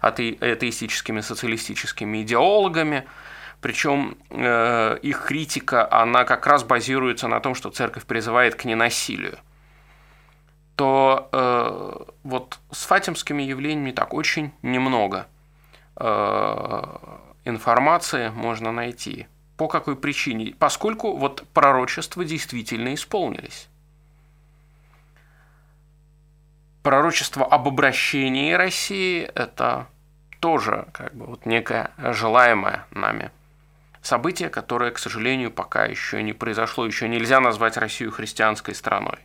атеистическими 0.00 1.20
социалистическими 1.20 2.22
идеологами– 2.22 3.06
причем 3.60 4.16
э, 4.30 4.98
их 5.02 5.24
критика, 5.24 5.90
она 5.90 6.24
как 6.24 6.46
раз 6.46 6.62
базируется 6.62 7.26
на 7.26 7.40
том, 7.40 7.54
что 7.54 7.70
церковь 7.70 8.04
призывает 8.04 8.54
к 8.54 8.64
ненасилию, 8.64 9.38
то 10.76 11.28
э, 11.32 12.04
вот 12.22 12.58
с 12.70 12.84
фатимскими 12.84 13.42
явлениями 13.42 13.92
так 13.92 14.12
очень 14.12 14.52
немного 14.62 15.26
э, 15.96 16.82
информации 17.44 18.28
можно 18.28 18.72
найти. 18.72 19.26
По 19.56 19.68
какой 19.68 19.96
причине? 19.96 20.54
Поскольку 20.58 21.16
вот 21.16 21.46
пророчества 21.54 22.24
действительно 22.24 22.94
исполнились. 22.94 23.68
Пророчество 26.82 27.44
об 27.44 27.66
обращении 27.66 28.52
России– 28.52 29.22
это 29.34 29.88
тоже 30.40 30.86
как 30.92 31.14
бы 31.14 31.26
вот 31.26 31.46
некое 31.46 31.90
желаемое 31.98 32.86
нами 32.90 33.30
событие, 34.02 34.48
которое, 34.48 34.92
к 34.92 34.98
сожалению, 34.98 35.50
пока 35.50 35.84
еще 35.84 36.22
не 36.22 36.32
произошло, 36.32 36.86
еще 36.86 37.08
нельзя 37.08 37.40
назвать 37.40 37.76
Россию 37.76 38.12
христианской 38.12 38.74
страной. 38.74 39.18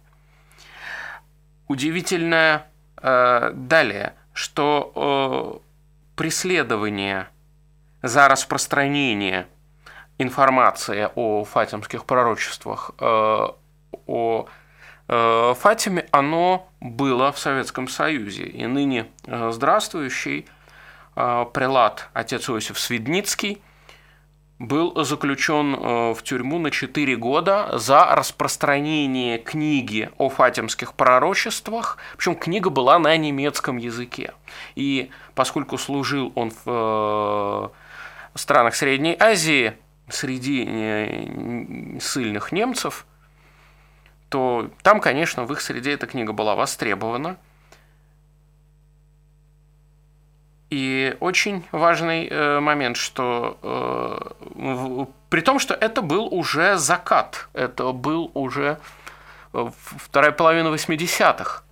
Удивительное 1.67 2.67
э, 2.97 3.51
далее, 3.53 4.15
что 4.33 5.61
э, 5.63 6.15
преследование 6.15 7.27
за 8.01 8.27
распространение 8.27 9.47
информации 10.21 11.09
о 11.15 11.43
фатимских 11.43 12.05
пророчествах, 12.05 12.91
э, 12.99 13.47
о 14.07 14.45
э, 15.07 15.53
Фатиме, 15.59 16.05
оно 16.11 16.67
было 16.79 17.31
в 17.31 17.39
Советском 17.39 17.87
Союзе. 17.87 18.43
И 18.43 18.65
ныне 18.65 19.07
э, 19.25 19.51
здравствующий 19.51 20.47
прелат 21.13 22.09
отец 22.13 22.49
Иосиф 22.49 22.79
Свидницкий– 22.79 23.61
был 24.59 25.03
заключен 25.03 25.75
в 26.13 26.21
тюрьму 26.21 26.59
на 26.59 26.69
4 26.69 27.15
года 27.15 27.79
за 27.79 28.15
распространение 28.15 29.39
книги 29.39 30.11
о 30.19 30.29
фатимских 30.29 30.93
пророчествах. 30.93 31.97
Причем 32.15 32.35
книга 32.35 32.69
была 32.69 32.99
на 32.99 33.17
немецком 33.17 33.77
языке. 33.77 34.33
И 34.75 35.09
поскольку 35.33 35.79
служил 35.79 36.31
он 36.35 36.51
в 36.63 37.71
странах 38.35 38.75
Средней 38.75 39.17
Азии, 39.19 39.73
среди 40.11 41.99
сильных 41.99 42.51
немцев, 42.51 43.05
то 44.29 44.69
там, 44.81 45.01
конечно, 45.01 45.45
в 45.45 45.51
их 45.51 45.61
среде 45.61 45.93
эта 45.93 46.07
книга 46.07 46.31
была 46.31 46.55
востребована. 46.55 47.37
И 50.69 51.17
очень 51.19 51.65
важный 51.73 52.29
э, 52.29 52.61
момент, 52.61 52.95
что 52.95 53.57
э, 53.61 55.05
при 55.29 55.41
том, 55.41 55.59
что 55.59 55.73
это 55.73 56.01
был 56.01 56.33
уже 56.33 56.77
закат, 56.77 57.49
это 57.51 57.91
был 57.91 58.31
уже 58.33 58.79
э, 59.51 59.69
вторая 59.97 60.31
половина 60.31 60.69
80-х. 60.69 61.63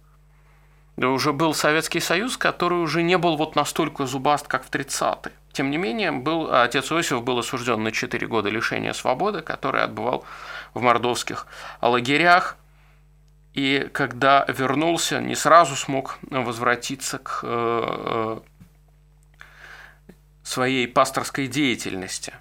Уже 1.02 1.32
был 1.32 1.54
Советский 1.54 2.02
Союз, 2.02 2.36
который 2.36 2.80
уже 2.80 3.04
не 3.04 3.18
был 3.18 3.38
вот 3.38 3.56
настолько 3.56 4.06
зубаст, 4.06 4.48
как 4.48 4.66
в 4.66 4.70
30-е. 4.70 5.32
Тем 5.54 5.72
не 5.72 5.78
менее, 5.78 6.12
был, 6.12 6.54
отец 6.54 6.92
Иосиф 6.92 7.24
был 7.24 7.40
осужден 7.40 7.82
на 7.84 7.92
4 7.92 8.28
года 8.28 8.50
лишения 8.50 8.92
свободы, 8.92 9.42
который 9.42 9.82
отбывал 9.82 10.26
в 10.74 10.82
мордовских 10.82 11.48
лагерях. 11.82 12.58
И 13.54 13.90
когда 13.94 14.46
вернулся, 14.50 15.22
не 15.22 15.36
сразу 15.36 15.78
смог 15.78 16.20
возвратиться 16.30 17.18
к 17.18 17.40
э, 17.44 18.40
своей 20.44 20.88
пасторской 20.88 21.48
деятельности. 21.48 22.34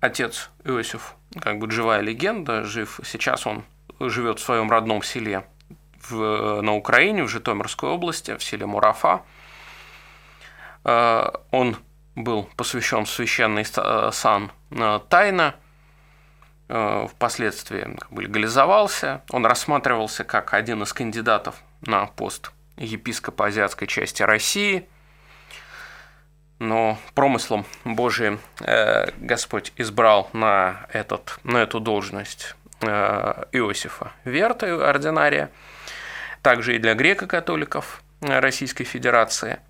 Отец 0.00 0.50
Иосиф, 0.64 1.14
как 1.38 1.58
бы 1.58 1.70
живая 1.70 2.00
легенда, 2.00 2.64
жив. 2.64 2.98
Сейчас 3.04 3.46
он 3.46 3.64
живет 4.00 4.38
в 4.38 4.42
своем 4.42 4.70
родном 4.70 5.02
селе 5.02 5.44
в, 6.10 6.60
на 6.60 6.74
Украине, 6.74 7.24
в 7.24 7.28
Житомирской 7.28 7.88
области, 7.88 8.36
в 8.36 8.42
селе 8.42 8.66
Мурафа. 8.66 9.22
Э, 10.84 11.30
он 11.50 11.76
был 12.14 12.48
посвящен 12.56 13.06
священный 13.06 13.64
сан 13.64 14.52
э, 14.70 15.00
тайно, 15.08 15.54
э, 16.68 17.06
впоследствии 17.10 17.96
легализовался. 18.10 19.22
Он 19.30 19.46
рассматривался 19.46 20.24
как 20.24 20.54
один 20.54 20.82
из 20.82 20.92
кандидатов 20.92 21.56
на 21.82 22.06
пост 22.06 22.52
епископа 22.76 23.46
азиатской 23.46 23.86
части 23.88 24.22
России– 24.22 24.88
но 26.60 26.98
промыслом 27.14 27.64
Божиим 27.84 28.38
э, 28.60 29.10
Господь 29.16 29.72
избрал 29.76 30.28
на, 30.32 30.86
этот, 30.92 31.40
на 31.42 31.56
эту 31.56 31.80
должность 31.80 32.54
э, 32.82 33.44
Иосифа 33.52 34.12
Верта, 34.24 34.88
ординария, 34.88 35.50
также 36.42 36.76
и 36.76 36.78
для 36.78 36.94
греко-католиков 36.94 38.02
Российской 38.20 38.84
Федерации. 38.84 39.60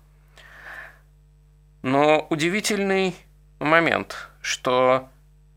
Но 1.81 2.27
удивительный 2.29 3.15
момент, 3.59 4.29
что 4.41 5.09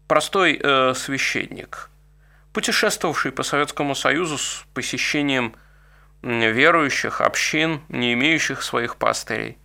простой 0.08 0.58
э, 0.62 0.94
священник, 0.94 1.90
путешествовавший 2.52 3.32
по 3.32 3.42
Советскому 3.42 3.94
Союзу 3.94 4.38
с 4.38 4.64
посещением 4.74 5.54
верующих 6.22 7.20
общин, 7.20 7.82
не 7.88 8.14
имеющих 8.14 8.62
своих 8.62 8.96
пастырей, 8.96 9.58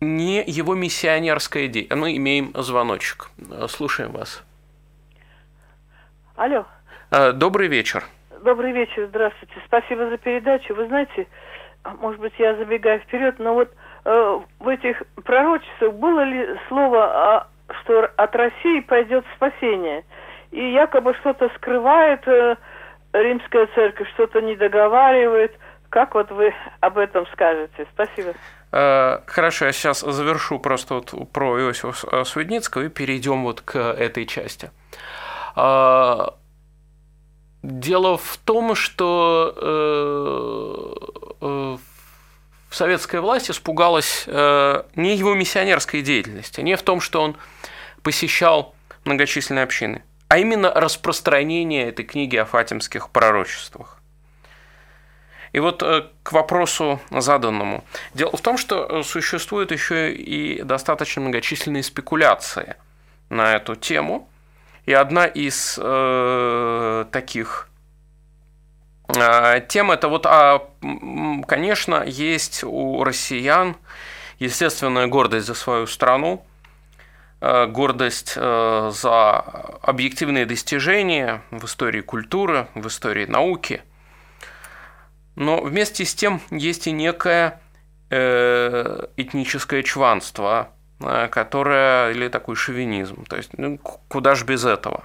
не 0.00 0.42
его 0.44 0.74
миссионерская 0.74 1.66
идея. 1.66 1.94
Мы 1.94 2.16
имеем 2.16 2.52
звоночек. 2.54 3.30
Слушаем 3.68 4.12
вас. 4.12 4.42
Алло. 6.34 6.66
А, 7.10 7.32
добрый 7.32 7.68
вечер. 7.68 8.04
Добрый 8.42 8.72
вечер, 8.72 9.06
здравствуйте. 9.06 9.54
Спасибо 9.66 10.08
за 10.08 10.18
передачу. 10.18 10.74
Вы 10.74 10.88
знаете, 10.88 11.28
может 12.00 12.20
быть, 12.20 12.32
я 12.38 12.56
забегаю 12.56 12.98
вперед, 12.98 13.36
но 13.38 13.54
вот 13.54 13.70
э, 14.04 14.40
в 14.58 14.68
этих 14.68 15.00
пророчествах 15.24 15.92
было 15.94 16.24
ли 16.24 16.58
слово, 16.66 17.04
а, 17.04 17.46
что 17.80 18.10
от 18.16 18.34
России 18.34 18.80
пойдет 18.80 19.24
спасение? 19.36 20.04
И 20.50 20.72
якобы 20.72 21.14
что-то 21.20 21.50
скрывает 21.56 22.26
э, 22.26 22.56
римская 23.12 23.68
церковь, 23.76 24.08
что-то 24.14 24.40
не 24.40 24.56
договаривает. 24.56 25.56
Как 25.88 26.16
вот 26.16 26.32
вы 26.32 26.52
об 26.80 26.98
этом 26.98 27.28
скажете? 27.28 27.86
Спасибо. 27.94 28.32
Э, 28.72 29.18
хорошо, 29.26 29.66
я 29.66 29.72
сейчас 29.72 30.00
завершу 30.00 30.58
просто 30.58 30.94
вот 30.94 31.12
про 31.32 31.60
Иосифа 31.60 32.24
Свидницкого 32.24 32.82
и 32.82 32.88
перейдем 32.88 33.44
вот 33.44 33.60
к 33.60 33.78
этой 33.78 34.26
части. 34.26 34.70
Э, 37.62 37.66
дело 37.66 38.16
в 38.16 38.36
том, 38.44 38.74
что 38.74 39.54
э, 41.40 41.76
советская 42.70 43.20
власть 43.20 43.50
испугалась 43.50 44.26
не 44.26 45.16
его 45.16 45.34
миссионерской 45.34 46.02
деятельности, 46.02 46.60
не 46.60 46.76
в 46.76 46.82
том, 46.82 47.00
что 47.00 47.22
он 47.22 47.36
посещал 48.02 48.74
многочисленные 49.04 49.64
общины, 49.64 50.02
а 50.28 50.38
именно 50.38 50.72
распространение 50.72 51.88
этой 51.88 52.04
книги 52.04 52.36
о 52.36 52.44
фатимских 52.44 53.10
пророчествах. 53.10 54.02
И 55.52 55.60
вот 55.60 55.82
э, 55.82 56.06
к 56.22 56.32
вопросу 56.32 57.00
заданному. 57.10 57.84
Дело 58.14 58.36
в 58.36 58.40
том, 58.40 58.56
что 58.56 58.86
э, 58.86 59.02
существуют 59.02 59.70
еще 59.70 60.12
и 60.12 60.62
достаточно 60.62 61.20
многочисленные 61.20 61.82
спекуляции 61.82 62.76
на 63.28 63.54
эту 63.54 63.76
тему. 63.76 64.28
И 64.84 64.92
одна 64.92 65.26
из 65.26 65.78
э, 65.80 67.04
таких. 67.12 67.68
Э, 69.08 69.60
тем 69.68 69.90
это 69.90 70.08
вот, 70.08 70.26
а, 70.26 70.68
конечно, 71.46 72.02
есть 72.04 72.64
у 72.64 73.04
россиян 73.04 73.76
естественная 74.38 75.06
гордость 75.06 75.46
за 75.46 75.54
свою 75.54 75.86
страну, 75.86 76.44
э, 77.40 77.66
гордость 77.66 78.34
за 78.34 79.38
объективные 79.82 80.46
достижения 80.46 81.42
в 81.50 81.64
истории 81.66 82.00
культуры, 82.00 82.66
в 82.74 82.86
истории 82.88 83.26
науки– 83.26 83.82
но 85.34 85.62
вместе 85.62 86.04
с 86.04 86.14
тем 86.14 86.40
есть 86.50 86.86
и 86.86 86.92
некое 86.92 87.60
э, 88.10 89.06
этническое 89.16 89.82
чванство, 89.82 90.70
э, 91.04 91.28
которое, 91.28 92.10
или 92.10 92.28
такой 92.28 92.56
шовинизм. 92.56 93.24
То 93.26 93.36
есть, 93.36 93.50
ну, 93.58 93.78
куда 93.78 94.34
же 94.34 94.44
без 94.44 94.64
этого? 94.64 95.04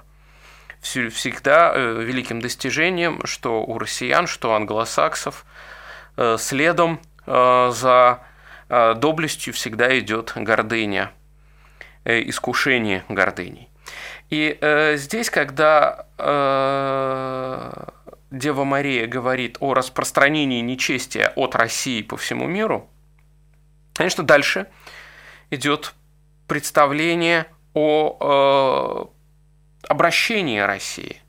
Всегда 0.80 1.72
э, 1.74 2.02
великим 2.02 2.40
достижением, 2.40 3.20
что 3.24 3.62
у 3.62 3.78
россиян, 3.78 4.26
что 4.26 4.50
у 4.50 4.54
англосаксов, 4.54 5.44
э, 6.16 6.36
следом 6.38 7.00
за 7.26 8.20
доблестью 8.68 9.52
всегда 9.52 9.98
идет 9.98 10.32
гордыня, 10.34 11.10
искушение 12.06 13.04
гордыней. 13.10 13.68
И 14.30 14.58
здесь, 14.96 15.28
когда 15.28 16.06
Дева 18.30 18.64
Мария 18.64 19.06
говорит 19.06 19.58
о 19.60 19.74
распространении 19.74 20.62
нечестия 20.62 21.32
от 21.36 21.54
России 21.54 22.00
по 22.00 22.16
всему 22.16 22.46
миру, 22.46 22.88
конечно, 23.92 24.24
дальше 24.24 24.68
идет 25.50 25.94
представление 26.46 27.46
о 27.74 29.10
э, 29.84 29.88
обращении 29.88 30.58
России 30.58 31.22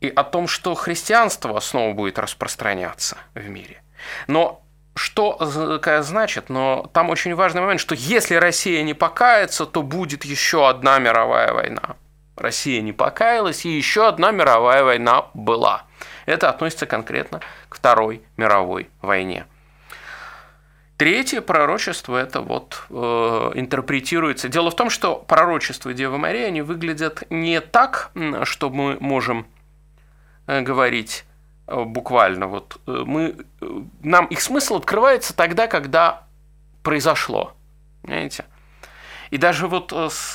и 0.00 0.08
о 0.08 0.24
том, 0.24 0.48
что 0.48 0.74
христианство 0.74 1.60
снова 1.60 1.92
будет 1.92 2.18
распространяться 2.18 3.18
в 3.34 3.48
мире. 3.48 3.82
Но 4.26 4.62
что 4.94 5.36
значит? 5.40 6.48
Но 6.48 6.90
там 6.92 7.10
очень 7.10 7.34
важный 7.34 7.60
момент, 7.60 7.80
что 7.80 7.94
если 7.94 8.34
Россия 8.34 8.82
не 8.82 8.94
покается, 8.94 9.66
то 9.66 9.82
будет 9.82 10.24
еще 10.24 10.68
одна 10.68 10.98
мировая 10.98 11.52
война. 11.52 11.96
Россия 12.36 12.80
не 12.80 12.92
покаялась, 12.92 13.66
и 13.66 13.68
еще 13.68 14.08
одна 14.08 14.30
мировая 14.30 14.82
война 14.82 15.26
была. 15.34 15.84
Это 16.24 16.48
относится 16.48 16.86
конкретно 16.86 17.40
к 17.68 17.76
Второй 17.76 18.22
мировой 18.36 18.88
войне. 19.02 19.46
Третье 21.00 21.40
пророчество 21.40 22.18
это 22.18 22.42
вот 22.42 22.84
э, 22.90 22.94
интерпретируется. 23.54 24.50
Дело 24.50 24.70
в 24.70 24.76
том, 24.76 24.90
что 24.90 25.14
пророчества 25.16 25.94
Девы 25.94 26.18
Марии 26.18 26.44
они 26.44 26.60
выглядят 26.60 27.22
не 27.30 27.62
так, 27.62 28.10
что 28.42 28.68
мы 28.68 28.98
можем 29.00 29.46
э, 30.46 30.60
говорить 30.60 31.24
э, 31.66 31.84
буквально. 31.84 32.48
Вот 32.48 32.82
э, 32.86 33.04
мы, 33.06 33.34
нам 34.02 34.26
их 34.26 34.42
смысл 34.42 34.76
открывается 34.76 35.34
тогда, 35.34 35.68
когда 35.68 36.24
произошло. 36.82 37.54
Понимаете? 38.02 38.44
И 39.30 39.38
даже 39.38 39.68
вот 39.68 39.94
с 39.94 40.34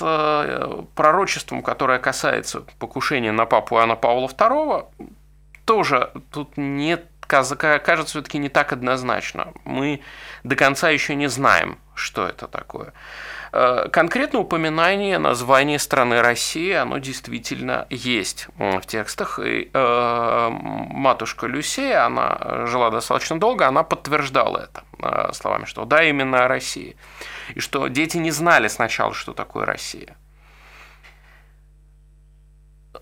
пророчеством, 0.96 1.62
которое 1.62 2.00
касается 2.00 2.62
покушения 2.80 3.32
на 3.32 3.46
папу 3.46 3.76
Иоанна 3.76 3.96
Павла 3.96 4.26
II, 4.26 4.88
тоже 5.66 6.12
тут 6.32 6.58
нет 6.58 7.06
кажется 7.28 8.06
все-таки 8.06 8.38
не 8.38 8.50
так 8.50 8.74
однозначно. 8.74 9.54
Мы 9.64 10.02
до 10.44 10.56
конца 10.56 10.90
еще 10.90 11.16
не 11.16 11.28
знаем, 11.28 11.80
что 11.96 12.28
это 12.28 12.48
такое. 12.48 12.94
Э, 13.52 13.88
конкретно 13.90 14.40
упоминание 14.40 15.18
названия 15.18 15.80
страны 15.80 16.22
Россия, 16.22 16.82
оно 16.82 16.98
действительно 16.98 17.88
есть 17.90 18.48
в 18.58 18.82
текстах. 18.82 19.40
И, 19.40 19.70
э, 19.74 20.50
матушка 20.52 21.48
Люсея, 21.48 22.06
она 22.06 22.66
жила 22.68 22.90
достаточно 22.90 23.40
долго, 23.40 23.66
она 23.66 23.84
подтверждала 23.84 24.58
это 24.70 24.84
э, 25.02 25.34
словами, 25.34 25.66
что 25.66 25.86
да, 25.86 26.04
именно 26.04 26.48
Россия. 26.48 26.96
И 27.56 27.62
что 27.62 27.88
дети 27.88 28.18
не 28.18 28.32
знали 28.32 28.68
сначала, 28.68 29.14
что 29.14 29.34
такое 29.34 29.66
Россия. 29.66 30.18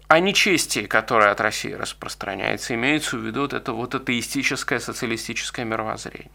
О 0.08 0.20
нечестии, 0.20 0.86
которое 0.86 1.32
от 1.32 1.42
России 1.42 1.74
распространяется, 1.74 2.76
имеется 2.76 3.18
в 3.18 3.22
виду 3.26 3.42
вот 3.42 3.54
это 3.54 3.74
вот 3.74 3.96
атеистическое 3.96 4.80
социалистическое 4.80 5.66
мировоззрение. 5.66 6.32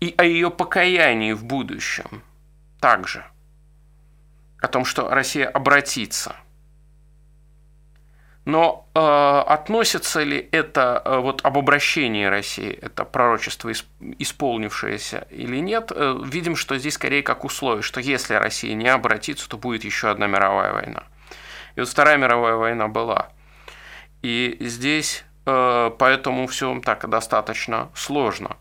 И 0.00 0.14
о 0.16 0.24
ее 0.24 0.50
покаянии 0.50 1.32
в 1.32 1.44
будущем 1.44 2.22
также. 2.80 3.24
О 4.60 4.68
том, 4.68 4.84
что 4.84 5.08
Россия 5.08 5.48
обратится– 5.48 6.36
но 8.46 8.88
э, 8.94 9.00
относится 9.00 10.22
ли 10.22 10.48
это 10.52 11.02
э, 11.04 11.18
вот 11.18 11.40
об 11.44 11.58
обращении 11.58 12.24
России, 12.26 12.78
это 12.80 13.04
пророчество 13.04 13.72
исполнившееся 14.18 15.26
или 15.30 15.56
нет, 15.56 15.90
э, 15.92 16.20
видим, 16.24 16.54
что 16.54 16.78
здесь 16.78 16.94
скорее 16.94 17.24
как 17.24 17.44
условие, 17.44 17.82
что 17.82 17.98
если 17.98 18.34
Россия 18.34 18.74
не 18.74 18.86
обратится, 18.86 19.48
то 19.48 19.58
будет 19.58 19.82
еще 19.82 20.10
одна 20.10 20.28
мировая 20.28 20.72
война. 20.72 21.02
И 21.76 21.80
вот 21.80 21.88
Вторая 21.88 22.16
мировая 22.16 22.56
война 22.56 22.88
была. 22.88 23.28
И 24.22 24.56
здесь 24.60 25.24
э, 25.44 25.90
поэтому 25.98 26.46
все 26.46 26.80
так 26.84 27.08
достаточно 27.08 27.90
сложно. 27.94 28.56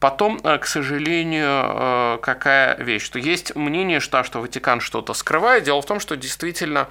Потом, 0.00 0.40
э, 0.42 0.58
к 0.58 0.66
сожалению, 0.66 1.46
э, 1.46 2.18
какая 2.22 2.76
вещь, 2.82 3.04
что 3.04 3.18
есть 3.18 3.54
мнение, 3.54 4.00
что, 4.00 4.24
что 4.24 4.40
Ватикан 4.40 4.80
что-то 4.80 5.14
скрывает. 5.14 5.64
Дело 5.64 5.80
в 5.82 5.86
том, 5.86 6.00
что 6.00 6.16
действительно, 6.16 6.88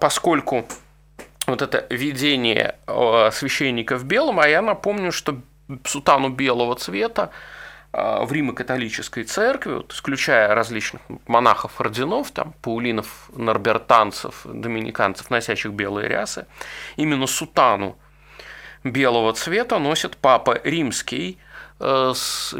поскольку 0.00 0.66
вот 1.46 1.60
это 1.60 1.86
видение 1.90 2.76
священника 3.32 3.96
в 3.96 4.04
белом, 4.04 4.40
а 4.40 4.48
я 4.48 4.62
напомню, 4.62 5.12
что 5.12 5.40
сутану 5.84 6.30
белого 6.30 6.74
цвета 6.76 7.30
в 7.92 8.30
Римо-католической 8.30 9.24
церкви, 9.24 9.74
вот, 9.76 9.92
исключая 9.92 10.54
различных 10.54 11.00
монахов 11.26 11.80
орденов, 11.80 12.30
там, 12.30 12.52
паулинов, 12.60 13.30
норбертанцев, 13.34 14.42
доминиканцев, 14.44 15.30
носящих 15.30 15.72
белые 15.72 16.08
рясы, 16.08 16.46
именно 16.96 17.26
сутану 17.26 17.96
белого 18.84 19.32
цвета 19.32 19.78
носит 19.78 20.16
папа 20.16 20.60
римский, 20.64 21.38
э, 21.80 22.12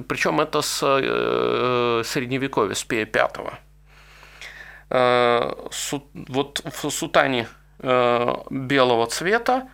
причем 0.08 0.40
это 0.40 0.62
с 0.62 0.80
э, 0.82 2.02
средневековья, 2.04 2.74
с 2.74 2.84
Пия 2.84 3.06
V. 3.06 3.58
Э, 4.90 5.52
вот 6.14 6.62
в 6.64 6.90
сутане 6.90 7.48
белого 7.80 9.06
цвета 9.06 9.68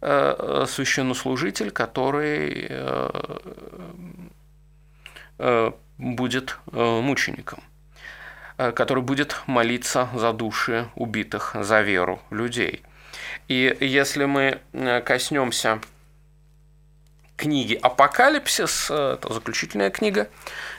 священнослужитель, 0.00 1.70
который 1.70 2.70
будет 5.98 6.58
мучеником, 6.72 7.62
который 8.56 9.02
будет 9.02 9.36
молиться 9.46 10.08
за 10.14 10.32
души 10.32 10.88
убитых, 10.94 11.56
за 11.58 11.80
веру 11.80 12.20
людей. 12.30 12.82
И 13.48 13.76
если 13.80 14.24
мы 14.26 14.60
коснемся 15.04 15.80
книги 17.36 17.78
«Апокалипсис», 17.80 18.90
это 18.90 19.32
заключительная 19.32 19.90
книга 19.90 20.28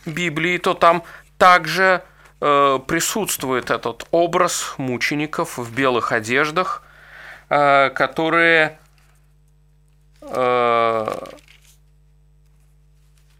Библии, 0.05 0.57
то 0.57 0.73
там 0.73 1.03
также 1.37 2.03
Э, 2.43 2.79
присутствует 2.87 3.69
этот 3.69 4.07
образ 4.09 4.73
мучеников 4.79 5.59
в 5.59 5.75
белых 5.75 6.11
одеждах, 6.11 6.81
э, 7.49 7.91
которые 7.91 8.79
э, 10.21 11.07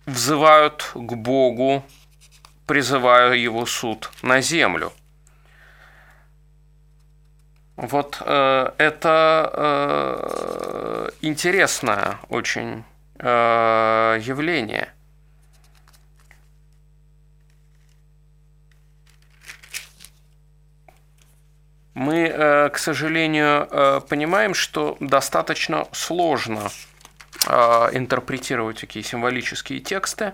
взывают 0.06 0.92
к 0.94 1.14
Богу, 1.16 1.84
призывая 2.66 3.34
его 3.34 3.66
суд 3.66 4.12
на 4.22 4.42
землю. 4.42 4.92
Вот 7.76 8.22
э, 8.22 8.72
это 8.78 9.52
э, 9.54 11.10
интересное 11.22 12.20
очень 12.30 12.84
э, 13.20 14.20
явление– 14.22 14.94
мы, 22.02 22.28
э, 22.28 22.70
к 22.70 22.78
сожалению, 22.78 23.68
э, 23.70 24.02
понимаем, 24.08 24.54
что 24.54 24.98
достаточно 25.00 25.88
сложно 25.92 26.70
интерпретировать 27.45 28.80
такие 28.80 29.04
символические 29.04 29.80
тексты. 29.80 30.34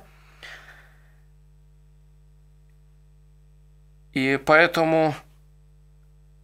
И 4.13 4.39
поэтому 4.45 5.15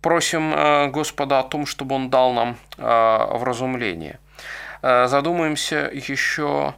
просим 0.02 0.92
Господа 0.92 1.40
о 1.40 1.44
том, 1.44 1.66
чтобы 1.66 1.96
Он 1.96 2.10
дал 2.10 2.34
нам 2.34 2.58
вразумление. 2.78 4.20
Задумаемся 4.82 5.90
еще 5.92 6.76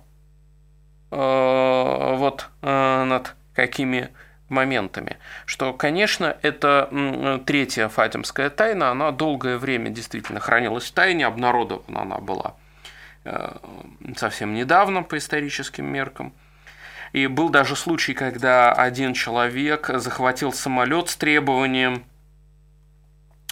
вот 1.10 2.50
над 2.62 3.36
какими 3.54 4.10
моментами, 4.48 5.17
что, 5.45 5.74
конечно, 5.74 6.38
это 6.41 7.41
третья 7.45 7.88
фатимская 7.88 8.50
тайна, 8.50 8.91
она 8.91 9.12
долгое 9.12 9.58
время 9.58 9.89
действительно 9.89 10.39
хранилась 10.39 10.86
в 10.86 10.91
тайне, 10.93 11.26
обнародована 11.26 12.02
она 12.02 12.17
была 12.17 12.56
совсем 14.16 14.54
недавно 14.54 15.04
по 15.04 15.18
историческим 15.18 15.86
меркам. 15.86 16.34
И 17.16 17.28
был 17.28 17.50
даже 17.50 17.76
случай, 17.76 18.14
когда 18.14 18.74
один 18.74 19.14
человек 19.14 19.90
захватил 19.94 20.52
самолет 20.52 21.10
с 21.10 21.16
требованием 21.16 22.04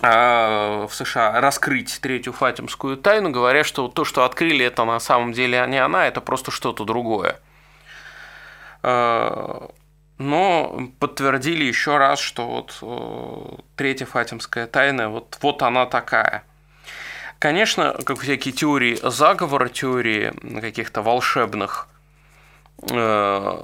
э, 0.02 0.86
в 0.86 0.94
США 0.94 1.40
раскрыть 1.40 2.00
третью 2.02 2.34
фатимскую 2.34 2.98
тайну, 2.98 3.30
говоря, 3.30 3.64
что 3.64 3.88
то, 3.88 4.04
что 4.04 4.26
открыли, 4.26 4.66
это 4.66 4.84
на 4.84 5.00
самом 5.00 5.32
деле 5.32 5.66
не 5.70 5.78
она, 5.78 6.08
это 6.08 6.20
просто 6.20 6.52
что-то 6.52 6.84
другое. 6.84 7.40
Э, 8.82 9.68
но 10.18 10.90
подтвердили 11.00 11.64
еще 11.64 11.98
раз, 11.98 12.20
что 12.20 12.46
вот 12.46 12.78
э, 12.82 13.62
третья 13.78 14.06
фатимская 14.06 14.68
тайна, 14.68 15.10
вот, 15.10 15.38
вот 15.42 15.62
она 15.62 15.86
такая. 15.86 16.44
Конечно, 17.44 17.92
как 18.06 18.22
всякие 18.22 18.54
теории 18.54 18.98
заговора, 19.04 19.68
теории 19.68 20.32
каких-то 20.62 21.02
волшебных 21.02 21.90
э, 22.90 23.58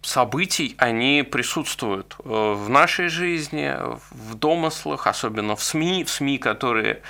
событий, 0.00 0.76
они 0.78 1.22
присутствуют 1.30 2.16
э, 2.24 2.54
в 2.54 2.70
нашей 2.70 3.08
жизни, 3.08 3.76
в 4.12 4.34
домыслах, 4.34 5.06
особенно 5.06 5.56
в 5.56 5.62
СМИ, 5.62 6.04
в 6.04 6.10
СМИ, 6.10 6.38
которые 6.38 7.02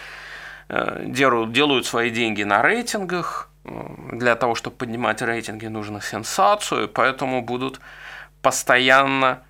делают, 0.68 1.52
делают 1.52 1.86
свои 1.86 2.10
деньги 2.10 2.42
на 2.42 2.60
рейтингах, 2.60 3.50
для 3.62 4.34
того, 4.34 4.56
чтобы 4.56 4.74
поднимать 4.74 5.22
рейтинги, 5.22 5.66
нужно 5.66 6.00
сенсацию, 6.00 6.88
поэтому 6.88 7.42
будут 7.42 7.78
постоянно 8.42 9.44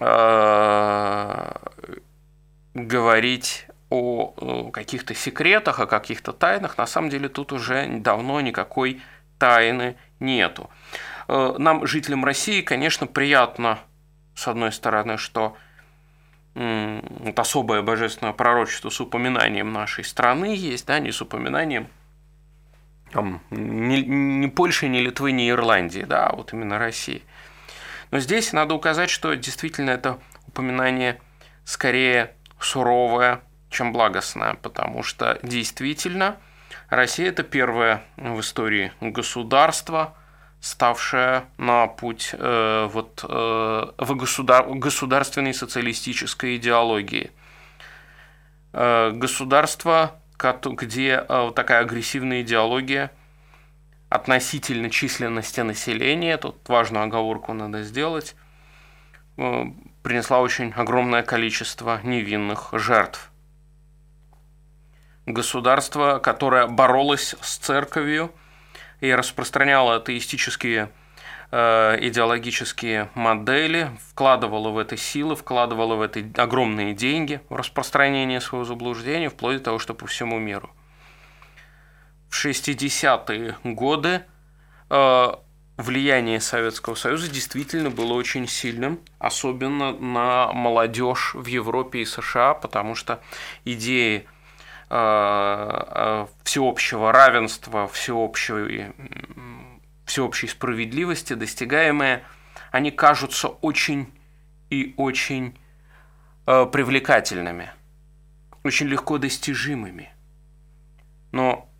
э, 0.00 1.52
говорить 2.74 3.68
о 3.92 4.70
каких-то 4.70 5.14
секретах, 5.14 5.80
о 5.80 5.86
каких-то 5.86 6.32
тайнах. 6.32 6.78
На 6.78 6.86
самом 6.86 7.10
деле 7.10 7.28
тут 7.28 7.52
уже 7.52 7.86
давно 7.86 8.40
никакой 8.40 9.02
тайны 9.38 9.96
нету. 10.20 10.70
Э, 11.28 11.54
нам, 11.58 11.86
жителям 11.86 12.24
России, 12.24 12.62
конечно, 12.62 13.06
приятно, 13.06 13.78
с 14.34 14.48
одной 14.48 14.72
стороны, 14.72 15.18
что 15.18 15.56
вот 16.54 17.38
особое 17.38 17.80
божественное 17.80 18.34
пророчество 18.34 18.90
с 18.90 19.00
упоминанием 19.00 19.72
нашей 19.72 20.04
страны 20.04 20.54
есть, 20.54 20.86
да, 20.86 20.98
не 20.98 21.10
с 21.10 21.22
упоминанием 21.22 21.88
там, 23.10 23.40
ни, 23.50 23.96
ни 24.00 24.46
Польши, 24.48 24.88
ни 24.88 24.98
Литвы, 24.98 25.32
ни 25.32 25.48
Ирландии, 25.48 26.04
да, 26.06 26.26
а 26.26 26.36
вот 26.36 26.52
именно 26.52 26.78
России. 26.78 27.22
Но 28.10 28.18
здесь 28.18 28.52
надо 28.52 28.74
указать, 28.74 29.10
что 29.10 29.34
действительно 29.34 29.90
это 29.90 30.18
упоминание 30.46 31.20
скорее 31.64 32.34
суровое, 32.60 33.40
чем 33.72 33.92
благостное, 33.92 34.54
потому 34.62 35.02
что 35.02 35.38
действительно 35.42 36.36
Россия 36.88 37.28
это 37.28 37.42
первое 37.42 38.02
в 38.16 38.40
истории 38.40 38.92
государство, 39.00 40.14
ставшее 40.60 41.44
на 41.58 41.86
путь 41.88 42.30
э, 42.32 42.88
вот, 42.92 43.24
э, 43.28 43.86
в 43.98 44.14
государ, 44.14 44.64
государственной 44.68 45.54
социалистической 45.54 46.56
идеологии. 46.56 47.32
Э, 48.72 49.10
государство 49.12 50.14
где 50.64 51.24
э, 51.28 51.52
такая 51.54 51.80
агрессивная 51.80 52.42
идеология 52.42 53.10
относительно 54.08 54.90
численности 54.90 55.60
населения, 55.60 56.36
тут 56.36 56.56
важную 56.68 57.04
оговорку 57.04 57.52
надо 57.52 57.82
сделать, 57.82 58.34
э, 59.38 59.64
принесла 60.02 60.40
очень 60.40 60.72
огромное 60.72 61.22
количество 61.22 62.00
невинных 62.02 62.70
жертв. 62.72 63.31
Государство, 65.26 66.18
которое 66.18 66.66
боролось 66.66 67.36
с 67.40 67.56
церковью 67.58 68.32
и 69.00 69.12
распространяло 69.12 69.96
атеистические 69.96 70.90
э, 71.52 71.98
идеологические 72.00 73.08
модели, 73.14 73.90
вкладывала 74.10 74.70
в 74.70 74.78
это 74.78 74.96
силы, 74.96 75.36
вкладывала 75.36 75.94
в 75.94 76.02
это 76.02 76.24
огромные 76.42 76.92
деньги 76.92 77.40
в 77.48 77.54
распространение 77.54 78.40
своего 78.40 78.64
заблуждения, 78.64 79.28
вплоть 79.30 79.58
до 79.58 79.64
того, 79.64 79.78
что 79.78 79.94
по 79.94 80.08
всему 80.08 80.40
миру. 80.40 80.70
В 82.28 82.44
60-е 82.44 83.58
годы 83.62 84.24
э, 84.90 85.26
влияние 85.76 86.40
Советского 86.40 86.96
Союза 86.96 87.30
действительно 87.30 87.90
было 87.90 88.14
очень 88.14 88.48
сильным, 88.48 88.98
особенно 89.20 89.92
на 89.92 90.52
молодежь 90.52 91.34
в 91.34 91.46
Европе 91.46 92.00
и 92.00 92.04
США, 92.04 92.54
потому 92.54 92.96
что 92.96 93.20
идеи 93.64 94.26
всеобщего 96.44 97.12
равенства, 97.12 97.88
всеобщей, 97.88 98.92
всеобщей 100.04 100.48
справедливости, 100.48 101.32
достигаемые, 101.32 102.24
они 102.70 102.90
кажутся 102.90 103.48
очень 103.48 104.12
и 104.68 104.92
очень 104.98 105.58
э, 106.46 106.66
привлекательными, 106.66 107.70
очень 108.64 108.86
легко 108.88 109.16
достижимыми. 109.16 110.12
Но 111.30 111.70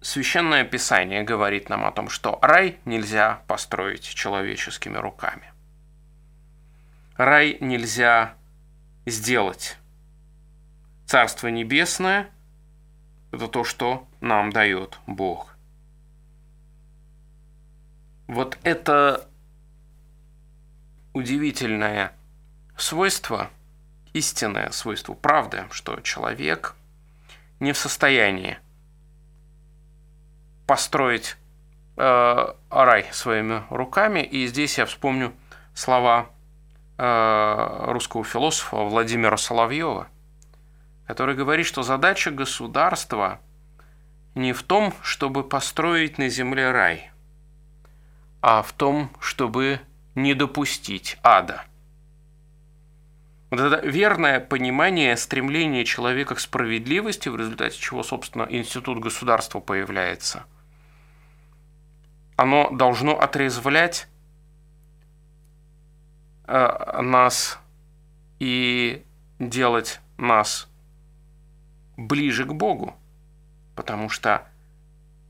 Священное 0.00 0.64
Писание 0.64 1.22
говорит 1.22 1.68
нам 1.68 1.84
о 1.84 1.92
том, 1.92 2.08
что 2.08 2.40
рай 2.42 2.80
нельзя 2.84 3.42
построить 3.46 4.02
человеческими 4.02 4.96
руками. 4.96 5.52
Рай 7.16 7.58
нельзя 7.60 8.34
сделать. 9.06 9.76
Царство 11.06 11.46
Небесное– 11.46 12.28
это 13.32 13.48
то, 13.48 13.64
что 13.64 14.06
нам 14.20 14.52
дает 14.52 14.98
Бог. 15.06 15.56
Вот 18.26 18.58
это 18.62 19.28
удивительное 21.12 22.12
свойство, 22.76 23.50
истинное 24.12 24.70
свойство 24.70 25.14
правды, 25.14 25.66
что 25.70 26.00
человек 26.00 26.76
не 27.58 27.72
в 27.72 27.78
состоянии 27.78 28.58
построить 30.66 31.36
э, 31.96 32.54
рай 32.70 33.08
своими 33.12 33.64
руками. 33.70 34.20
И 34.20 34.46
здесь 34.46 34.78
я 34.78 34.86
вспомню 34.86 35.34
слова 35.74 36.30
э, 36.96 37.84
русского 37.88 38.24
философа 38.24 38.76
Владимира 38.76 39.36
Соловьева, 39.36 40.08
который 41.10 41.34
говорит, 41.34 41.66
что 41.66 41.82
задача 41.82 42.30
государства 42.30 43.40
не 44.36 44.52
в 44.52 44.62
том, 44.62 44.94
чтобы 45.02 45.42
построить 45.42 46.18
на 46.18 46.28
земле 46.28 46.70
рай, 46.70 47.10
а 48.40 48.62
в 48.62 48.72
том, 48.72 49.10
чтобы 49.18 49.80
не 50.14 50.34
допустить 50.34 51.18
ада. 51.24 51.64
Вот 53.50 53.58
это 53.58 53.84
верное 53.84 54.38
понимание 54.38 55.16
стремления 55.16 55.84
человека 55.84 56.36
к 56.36 56.40
справедливости, 56.40 57.28
в 57.28 57.36
результате 57.36 57.76
чего, 57.76 58.04
собственно, 58.04 58.46
институт 58.48 59.00
государства 59.00 59.60
появляется– 59.60 60.44
оно 62.40 62.70
должно 62.70 63.20
отрезвлять 63.20 64.08
э, 66.46 67.02
нас 67.02 67.58
и 68.38 69.04
делать 69.38 70.00
нас 70.16 70.69
ближе 72.00 72.44
к 72.44 72.52
Богу. 72.52 72.96
Потому 73.74 74.08
что, 74.08 74.46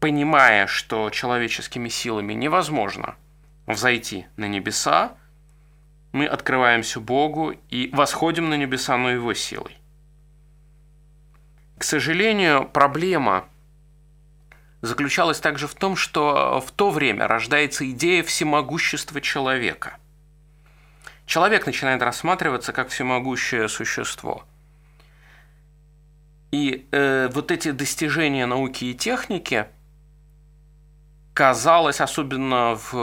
понимая, 0.00 0.66
что 0.66 1.10
человеческими 1.10 1.88
силами 1.88 2.32
невозможно 2.32 3.16
взойти 3.66 4.26
на 4.36 4.46
небеса, 4.46 5.12
мы 6.12 6.26
открываемся 6.26 7.00
Богу 7.00 7.54
и 7.68 7.90
восходим 7.92 8.48
на 8.48 8.54
небеса, 8.54 8.96
но 8.96 9.10
Его 9.10 9.34
силой. 9.34 9.76
К 11.78 11.84
сожалению, 11.84 12.68
проблема– 12.68 13.46
заключалась 14.82 15.40
также 15.40 15.66
в 15.66 15.74
том, 15.74 15.96
что 15.96 16.60
в 16.60 16.70
то 16.72 16.90
время 16.90 17.26
рождается 17.26 17.88
идея 17.90 18.22
всемогущества 18.22 19.20
человека. 19.20 19.96
Человек 21.26 21.66
начинает 21.66 22.02
рассматриваться 22.02 22.72
как 22.72 22.88
всемогущее 22.88 23.68
существо. 23.68 24.44
И 26.50 26.88
э, 26.90 27.28
вот 27.32 27.50
эти 27.50 27.70
достижения 27.70 28.46
науки 28.46 28.86
и 28.86 28.94
техники, 28.94 29.66
казалось, 31.32 32.00
особенно 32.00 32.74
в 32.74 32.94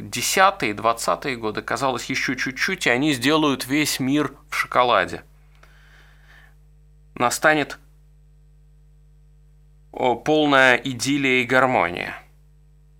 10-е, 0.00 0.72
20-е 0.72 1.36
годы, 1.36 1.62
казалось 1.62 2.06
еще 2.06 2.36
чуть-чуть, 2.36 2.86
и 2.86 2.90
они 2.90 3.12
сделают 3.12 3.66
весь 3.66 4.00
мир 4.00 4.34
в 4.50 4.56
шоколаде. 4.56 5.22
Настанет 7.14 7.78
полная 9.92 10.74
идиллия 10.76 11.42
и 11.42 11.46
гармония. 11.46 12.16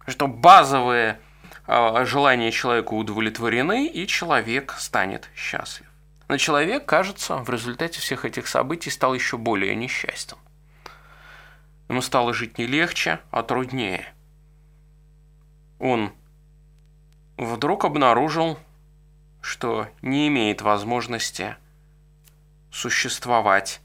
Что 0.07 0.29
базовые 0.29 1.19
а, 1.67 2.05
желания 2.05 2.53
человека 2.53 2.95
удовлетворены, 2.95 3.87
и 3.87 4.07
человек 4.07 4.75
станет 4.79 5.29
счастлив. 5.35 5.87
Но 6.29 6.37
человек, 6.37 6.87
кажется, 6.87 7.37
в 7.37 7.51
результате 7.51 8.01
всех 8.01 8.25
этих 8.25 8.47
событий 8.47 8.91
стал 8.91 9.15
еще 9.15 9.37
более 9.37 9.75
несчастен. 9.75 10.39
Ему 11.89 12.01
стало 12.01 12.33
жить 12.33 12.59
не 12.59 12.67
легче, 12.67 13.21
а 13.31 13.43
труднее. 13.43 14.13
Он 15.79 16.13
вдруг 17.37 17.85
обнаружил, 17.85 18.59
что 19.41 19.89
не 20.01 20.29
имеет 20.29 20.63
возможности 20.63 21.57
существовать 22.71 23.81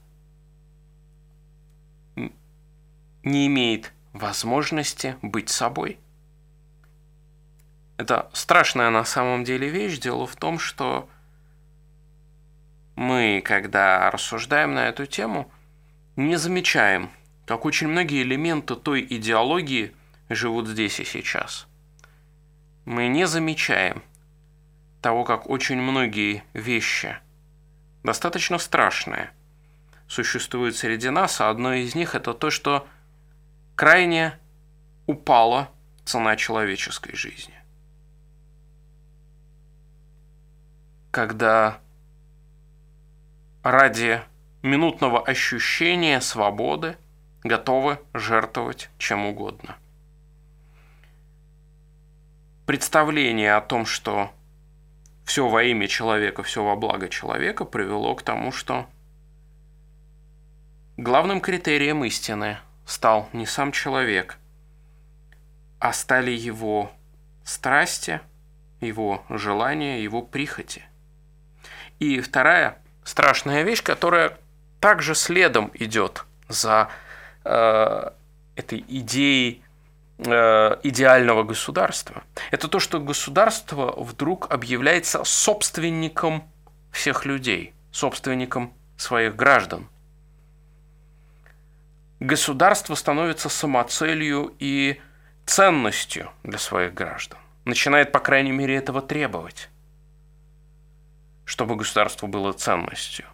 не 3.24 3.48
имеет 3.48 3.94
возможности 4.14 5.18
быть 5.22 5.50
собой. 5.50 6.00
Это 7.98 8.30
страшная 8.34 8.90
на 8.90 9.04
самом 9.04 9.44
деле 9.44 9.70
вещь. 9.70 10.00
Дело 10.00 10.26
в 10.26 10.36
том, 10.36 10.58
что 10.58 11.10
мы, 13.00 13.42
когда 13.46 14.12
рассуждаем 14.12 14.74
на 14.74 14.90
эту 14.90 15.06
тему, 15.06 15.50
не 16.18 16.36
замечаем, 16.36 17.10
как 17.46 17.64
очень 17.64 17.88
многие 17.88 18.24
элементы 18.24 18.76
той 18.76 19.08
идеологии 19.10 19.96
живут 20.28 20.68
здесь 20.68 21.00
и 21.00 21.06
сейчас. 21.06 21.66
Мы 22.84 23.08
не 23.08 23.26
замечаем 23.26 24.04
того, 25.02 25.24
как 25.24 25.50
очень 25.50 25.78
многие 25.82 26.44
вещи, 26.54 27.18
достаточно 28.04 28.58
страшные, 28.58 29.32
существуют 30.10 30.76
среди 30.76 31.10
нас, 31.10 31.40
а 31.40 31.50
одно 31.50 31.76
из 31.76 31.96
них 31.96 32.16
это 32.16 32.34
то, 32.34 32.50
что 32.50 32.86
крайне 33.78 34.38
упала 35.06 35.72
цена 36.04 36.36
человеческой 36.36 37.16
жизни. 37.16 37.56
Когда 41.12 41.80
ради 43.64 44.22
минутного 44.62 45.22
ощущения 45.22 46.22
свободы 46.22 46.98
готовы 47.44 48.00
жертвовать 48.14 48.90
чем 48.98 49.26
угодно. 49.26 49.78
Представление 52.66 53.56
о 53.56 53.62
том, 53.62 53.86
что 53.86 54.32
все 55.26 55.48
во 55.48 55.64
имя 55.64 55.88
человека, 55.88 56.44
все 56.44 56.64
во 56.64 56.76
благо 56.76 57.10
человека, 57.10 57.66
привело 57.66 58.16
к 58.16 58.24
тому, 58.24 58.52
что 58.52 58.88
главным 60.98 61.42
критерием 61.42 62.04
истины– 62.04 62.60
стал 62.90 63.30
не 63.34 63.46
сам 63.46 63.72
человек, 63.72 64.38
а 65.78 65.94
стали 65.94 66.32
его 66.32 66.92
страсти, 67.44 68.20
его 68.82 69.24
желания, 69.30 70.04
его 70.04 70.24
прихоти. 70.24 70.84
И 72.00 72.20
вторая 72.20 72.79
страшная 73.10 73.64
вещь, 73.64 73.84
которая 73.84 74.38
также 74.80 75.16
следом 75.16 75.72
идет 75.74 76.26
за 76.48 76.90
э, 77.44 78.10
этой 78.56 78.86
идеей 78.88 79.62
э, 80.18 80.78
идеального 80.84 81.44
государства. 81.44 82.24
Это 82.52 82.68
то, 82.68 82.80
что 82.80 83.00
государство 83.00 83.94
вдруг 83.98 84.52
объявляется 84.52 85.24
собственником 85.24 86.44
всех 86.92 87.26
людей, 87.26 87.74
собственником 87.92 88.74
своих 88.98 89.36
граждан– 89.36 89.88
государство 92.20 92.96
становится 92.96 93.50
самоцелью 93.50 94.54
и 94.60 95.00
ценностью 95.46 96.32
для 96.44 96.58
своих 96.58 96.94
граждан. 96.94 97.40
Начинает, 97.66 98.12
по 98.12 98.20
крайней 98.20 98.52
мере, 98.52 98.76
этого 98.76 99.02
требовать, 99.02 99.70
чтобы 101.50 101.76
государство 101.76 102.28
было 102.28 102.54
ценностью. 102.54 103.26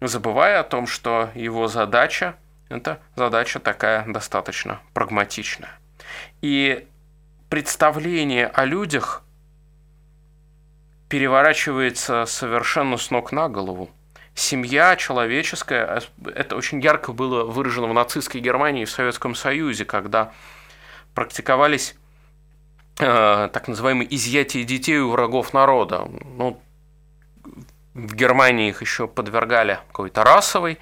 Забывая 0.00 0.60
о 0.60 0.64
том, 0.64 0.86
что 0.86 1.28
его 1.34 1.68
задача– 1.68 2.36
это 2.70 3.00
задача 3.16 3.60
такая 3.60 4.06
достаточно 4.06 4.80
прагматичная. 4.94 5.78
И 6.40 6.88
представление 7.50 8.46
о 8.46 8.64
людях 8.64 9.24
переворачивается 11.10 12.24
совершенно 12.24 12.96
с 12.96 13.10
ног 13.10 13.30
на 13.30 13.50
голову. 13.50 13.90
Семья 14.34 14.96
человеческая, 14.96 16.00
это 16.34 16.56
очень 16.56 16.80
ярко 16.80 17.12
было 17.12 17.44
выражено 17.44 17.88
в 17.88 17.92
нацистской 17.92 18.40
Германии 18.40 18.84
и 18.84 18.86
в 18.86 18.90
Советском 18.90 19.34
Союзе, 19.34 19.84
когда 19.84 20.32
практиковались 21.14 21.94
э, 22.98 23.50
так 23.52 23.68
называемые 23.68 24.12
изъятия 24.14 24.64
детей 24.64 24.98
у 25.00 25.10
врагов 25.10 25.52
народа. 25.52 26.08
Ну, 26.08 26.58
в 27.94 28.14
Германии 28.14 28.68
их 28.70 28.80
еще 28.80 29.06
подвергали 29.06 29.78
какой-то 29.88 30.24
расовой 30.24 30.78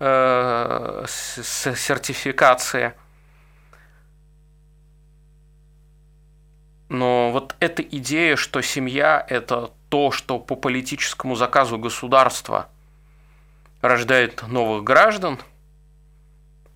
э, 0.00 1.04
сертификации. 1.08 2.94
Но 6.88 7.30
вот 7.32 7.56
эта 7.58 7.82
идея, 7.82 8.36
что 8.36 8.60
семья– 8.60 9.24
это 9.28 9.72
то, 9.88 10.10
что 10.10 10.38
по 10.38 10.54
политическому 10.56 11.34
заказу 11.34 11.78
государства 11.78 12.68
рождает 13.80 14.46
новых 14.46 14.84
граждан, 14.84 15.40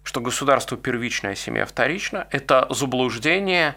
что 0.02 0.20
государство 0.20 0.76
первичное, 0.76 1.32
а 1.32 1.36
семья 1.36 1.66
вторична, 1.66 2.26
это 2.30 2.66
заблуждение 2.70 3.76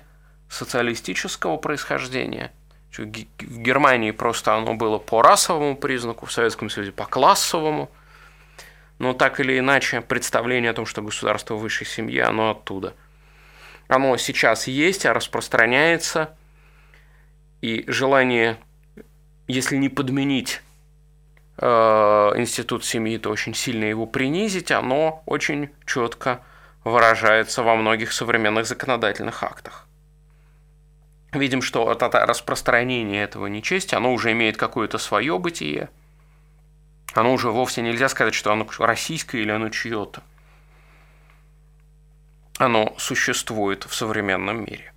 социалистического 0.49 1.57
происхождения– 1.57 2.51
в 2.97 3.57
Германии 3.59 4.11
просто 4.11 4.55
оно 4.55 4.75
было 4.75 4.99
по 4.99 5.21
расовому 5.21 5.75
признаку, 5.75 6.25
в 6.25 6.31
Советском 6.31 6.69
Союзе 6.69 6.91
по 6.91 7.05
классовому. 7.05 7.89
Но 8.99 9.13
так 9.13 9.39
или 9.39 9.57
иначе, 9.57 10.01
представление 10.01 10.71
о 10.71 10.73
том, 10.73 10.85
что 10.85 11.01
государство 11.01 11.55
высшей 11.55 11.87
семьи, 11.87 12.19
оно 12.19 12.51
оттуда. 12.51 12.93
Оно 13.87 14.15
сейчас 14.17 14.67
есть, 14.67 15.05
а 15.05 15.13
распространяется. 15.13 16.35
И 17.61 17.83
желание, 17.87 18.57
если 19.47 19.77
не 19.77 19.89
подменить 19.89 20.61
э, 21.57 21.65
институт 21.65 22.85
семьи, 22.85 23.17
то 23.17 23.31
очень 23.31 23.55
сильно 23.55 23.85
его 23.85 24.05
принизить, 24.05 24.71
оно 24.71 25.23
очень 25.25 25.69
четко 25.85 26.41
выражается 26.83 27.63
во 27.63 27.75
многих 27.75 28.11
современных 28.11 28.67
законодательных 28.67 29.41
актах 29.43 29.82
видим, 31.35 31.61
что 31.61 31.91
это 31.91 32.09
распространение 32.25 33.23
этого 33.23 33.47
нечестия, 33.47 33.97
оно 33.97 34.13
уже 34.13 34.31
имеет 34.31 34.57
какое-то 34.57 34.97
свое 34.97 35.37
бытие. 35.39 35.89
Оно 37.13 37.33
уже 37.33 37.49
вовсе 37.49 37.81
нельзя 37.81 38.09
сказать, 38.09 38.33
что 38.33 38.51
оно 38.51 38.67
российское 38.79 39.41
или 39.41 39.51
оно 39.51 39.69
чье-то. 39.69 40.23
Оно 42.57 42.95
существует 42.97 43.83
в 43.83 43.93
современном 43.93 44.65
мире. 44.65 44.93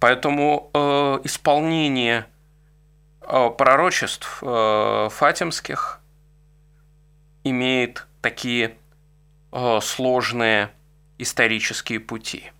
Поэтому 0.00 0.70
э, 0.72 0.78
исполнение 1.24 2.26
э, 3.22 3.50
пророчеств 3.56 4.38
э, 4.42 5.08
фатимских 5.10 6.00
имеет 7.44 8.06
такие 8.20 8.76
э, 9.52 9.80
сложные 9.82 10.70
исторические 11.18 12.00
пути– 12.00 12.52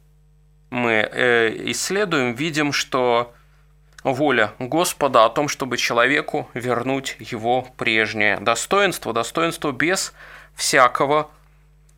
мы 0.71 0.93
э, 0.93 1.71
исследуем, 1.71 2.35
видим, 2.35 2.73
что 2.73 3.33
воля 4.05 4.53
Господа 4.59 5.25
о 5.25 5.31
том, 5.31 5.49
чтобы 5.49 5.77
человеку 5.77 6.49
вернуть 6.55 7.17
его 7.19 7.63
прежнее 7.77 8.39
достоинство, 8.39 9.13
достоинство 9.13 9.73
без 9.73 10.13
всякого 10.55 11.31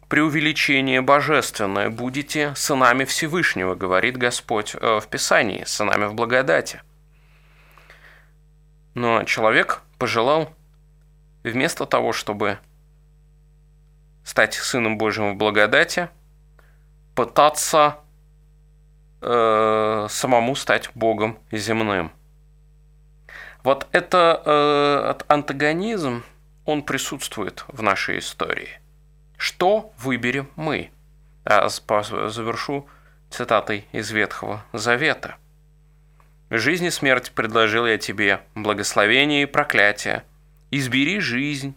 преувеличения 0.09 1.03
божественное. 1.03 1.89
Будете 1.89 2.55
сынами 2.55 3.05
Всевышнего, 3.05 3.75
говорит 3.75 4.17
Господь 4.17 4.75
э, 4.75 5.01
в 5.01 5.07
Писании, 5.09 5.65
сынами 5.65 6.07
в 6.07 6.15
благодати. 6.15 6.83
Но 8.95 9.23
человек 9.25 9.83
пожелал 9.99 10.53
вместо 11.45 11.87
того, 11.87 12.13
чтобы 12.13 12.59
стать 14.25 14.55
сыном 14.55 14.99
Божьим 14.99 15.35
в 15.35 15.37
благодати, 15.37 16.09
пытаться 17.15 17.99
э, 19.21 20.07
самому 20.09 20.55
стать 20.55 20.91
богом 20.95 21.39
земным. 21.51 22.13
Вот 23.63 23.87
это 23.93 24.43
э, 24.45 25.33
антагонизм, 25.33 26.25
он 26.65 26.83
присутствует 26.83 27.65
в 27.69 27.83
нашей 27.83 28.19
истории. 28.19 28.81
Что 29.37 29.93
выберем 29.99 30.49
мы? 30.57 30.91
А, 31.45 31.69
завершу 31.69 32.87
цитатой 33.31 33.87
из 33.93 34.11
Ветхого 34.11 34.65
Завета. 34.73 35.37
«Жизнь 36.51 36.85
и 36.85 36.91
смерть 36.91 37.33
предложил 37.33 37.87
я 37.87 37.97
тебе, 37.97 38.41
благословение 38.55 39.45
и 39.45 39.47
проклятие. 39.47 40.25
Избери 40.71 41.21
жизнь, 41.21 41.75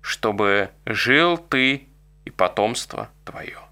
чтобы 0.00 0.70
жил 0.86 1.36
ты 1.36 1.88
и 2.24 2.30
потомство 2.30 3.10
твое». 3.24 3.69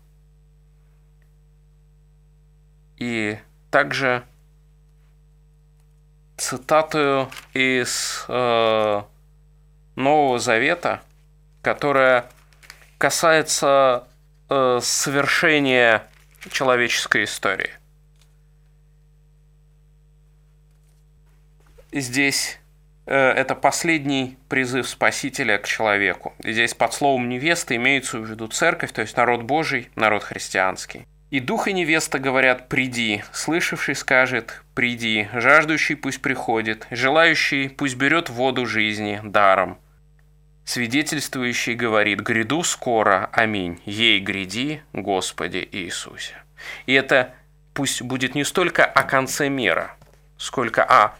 И 2.99 3.39
также 3.71 4.25
цитату 6.37 7.31
из 7.55 8.25
э, 8.29 9.03
Нового 9.97 10.39
Завета, 10.39 11.03
которая 11.63 12.29
касается 12.99 14.05
э, 14.49 14.81
совершения 14.83 16.07
человеческой 16.51 17.25
истории. 17.25 17.71
Здесь 21.93 22.59
э, 23.07 23.15
это 23.17 23.55
последний 23.55 24.39
призыв 24.49 24.89
Спасителя 24.89 25.59
к 25.59 25.67
человеку. 25.67 26.35
Здесь 26.43 26.75
под 26.75 26.93
словом 26.93 27.29
невеста 27.29 27.75
имеется 27.77 28.19
в 28.19 28.25
виду 28.25 28.49
церковь, 28.49 28.93
то 28.93 29.03
есть 29.03 29.17
народ 29.17 29.43
Божий, 29.43 29.91
народ 29.95 30.23
христианский. 30.23 31.07
И 31.31 31.41
дух 31.41 31.69
и 31.69 31.75
невеста 31.75 32.19
говорят 32.19 32.71
«приди», 32.71 33.23
слышавший 33.33 33.95
скажет 33.95 34.63
«приди», 34.75 35.29
жаждущий 35.35 35.95
пусть 35.95 36.23
приходит, 36.23 36.87
желающий 36.91 37.69
пусть 37.69 37.97
берет 37.97 38.31
воду 38.31 38.65
жизни 38.65 39.21
даром. 39.23 39.79
Свидетельствующий 40.65 41.75
говорит 41.75 42.21
«гряду 42.21 42.63
скоро, 42.63 43.29
аминь, 43.31 43.79
ей 43.85 44.21
гряди, 44.21 44.83
Господи 44.95 45.69
Иисусе». 45.71 46.35
И 46.87 46.95
это 46.95 47.35
пусть 47.75 48.01
будет 48.01 48.35
не 48.35 48.45
столько 48.45 48.87
о 48.87 49.03
конце 49.03 49.51
мира, 49.51 49.97
сколько 50.39 50.83
о 50.83 51.15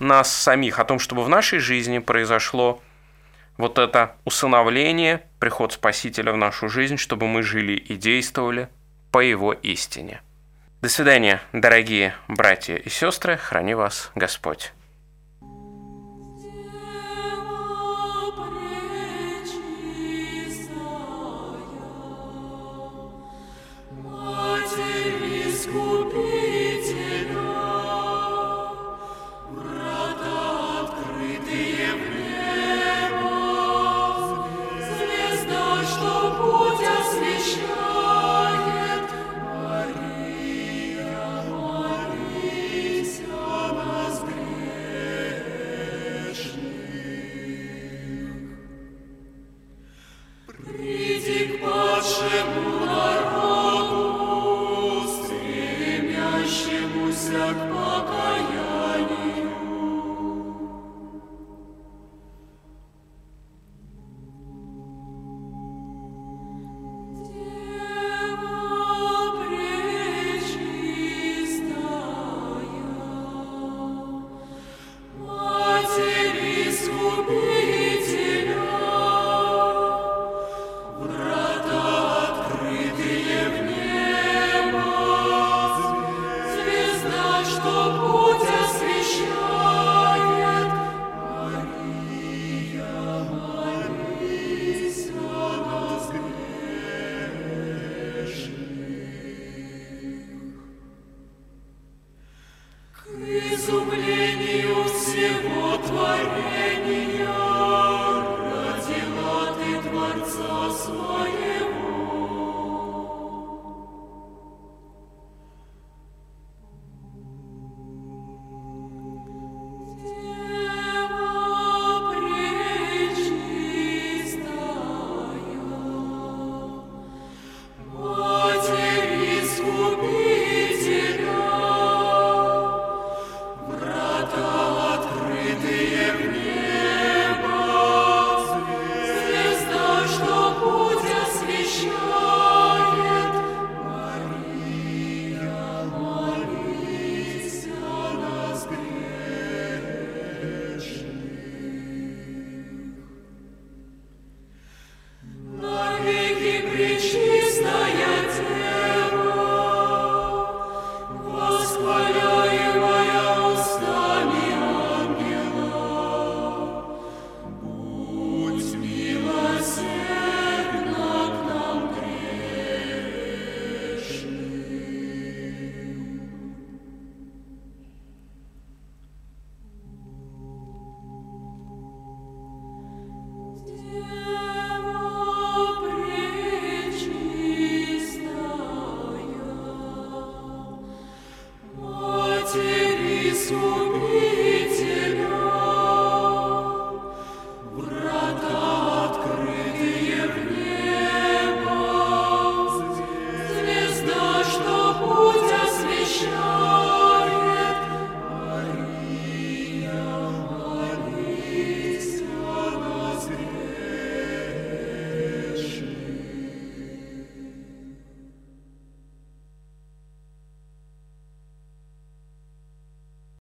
нас 0.00 0.32
самих, 0.32 0.80
о 0.80 0.84
том, 0.84 0.98
чтобы 0.98 1.22
в 1.22 1.28
нашей 1.28 1.60
жизни 1.60 2.00
произошло 2.00 2.82
вот 3.58 3.78
это 3.78 4.16
усыновление, 4.24 5.22
приход 5.38 5.72
Спасителя 5.72 6.32
в 6.32 6.36
нашу 6.36 6.68
жизнь, 6.68 6.96
чтобы 6.96 7.28
мы 7.28 7.44
жили 7.44 7.74
и 7.74 7.94
действовали 7.94 8.68
по 9.16 9.20
его 9.20 9.54
истине. 9.54 10.20
До 10.82 10.90
свидания, 10.90 11.40
дорогие 11.54 12.14
братья 12.28 12.76
и 12.76 12.90
сестры, 12.90 13.38
храни 13.38 13.72
вас 13.72 14.10
Господь. 14.14 14.74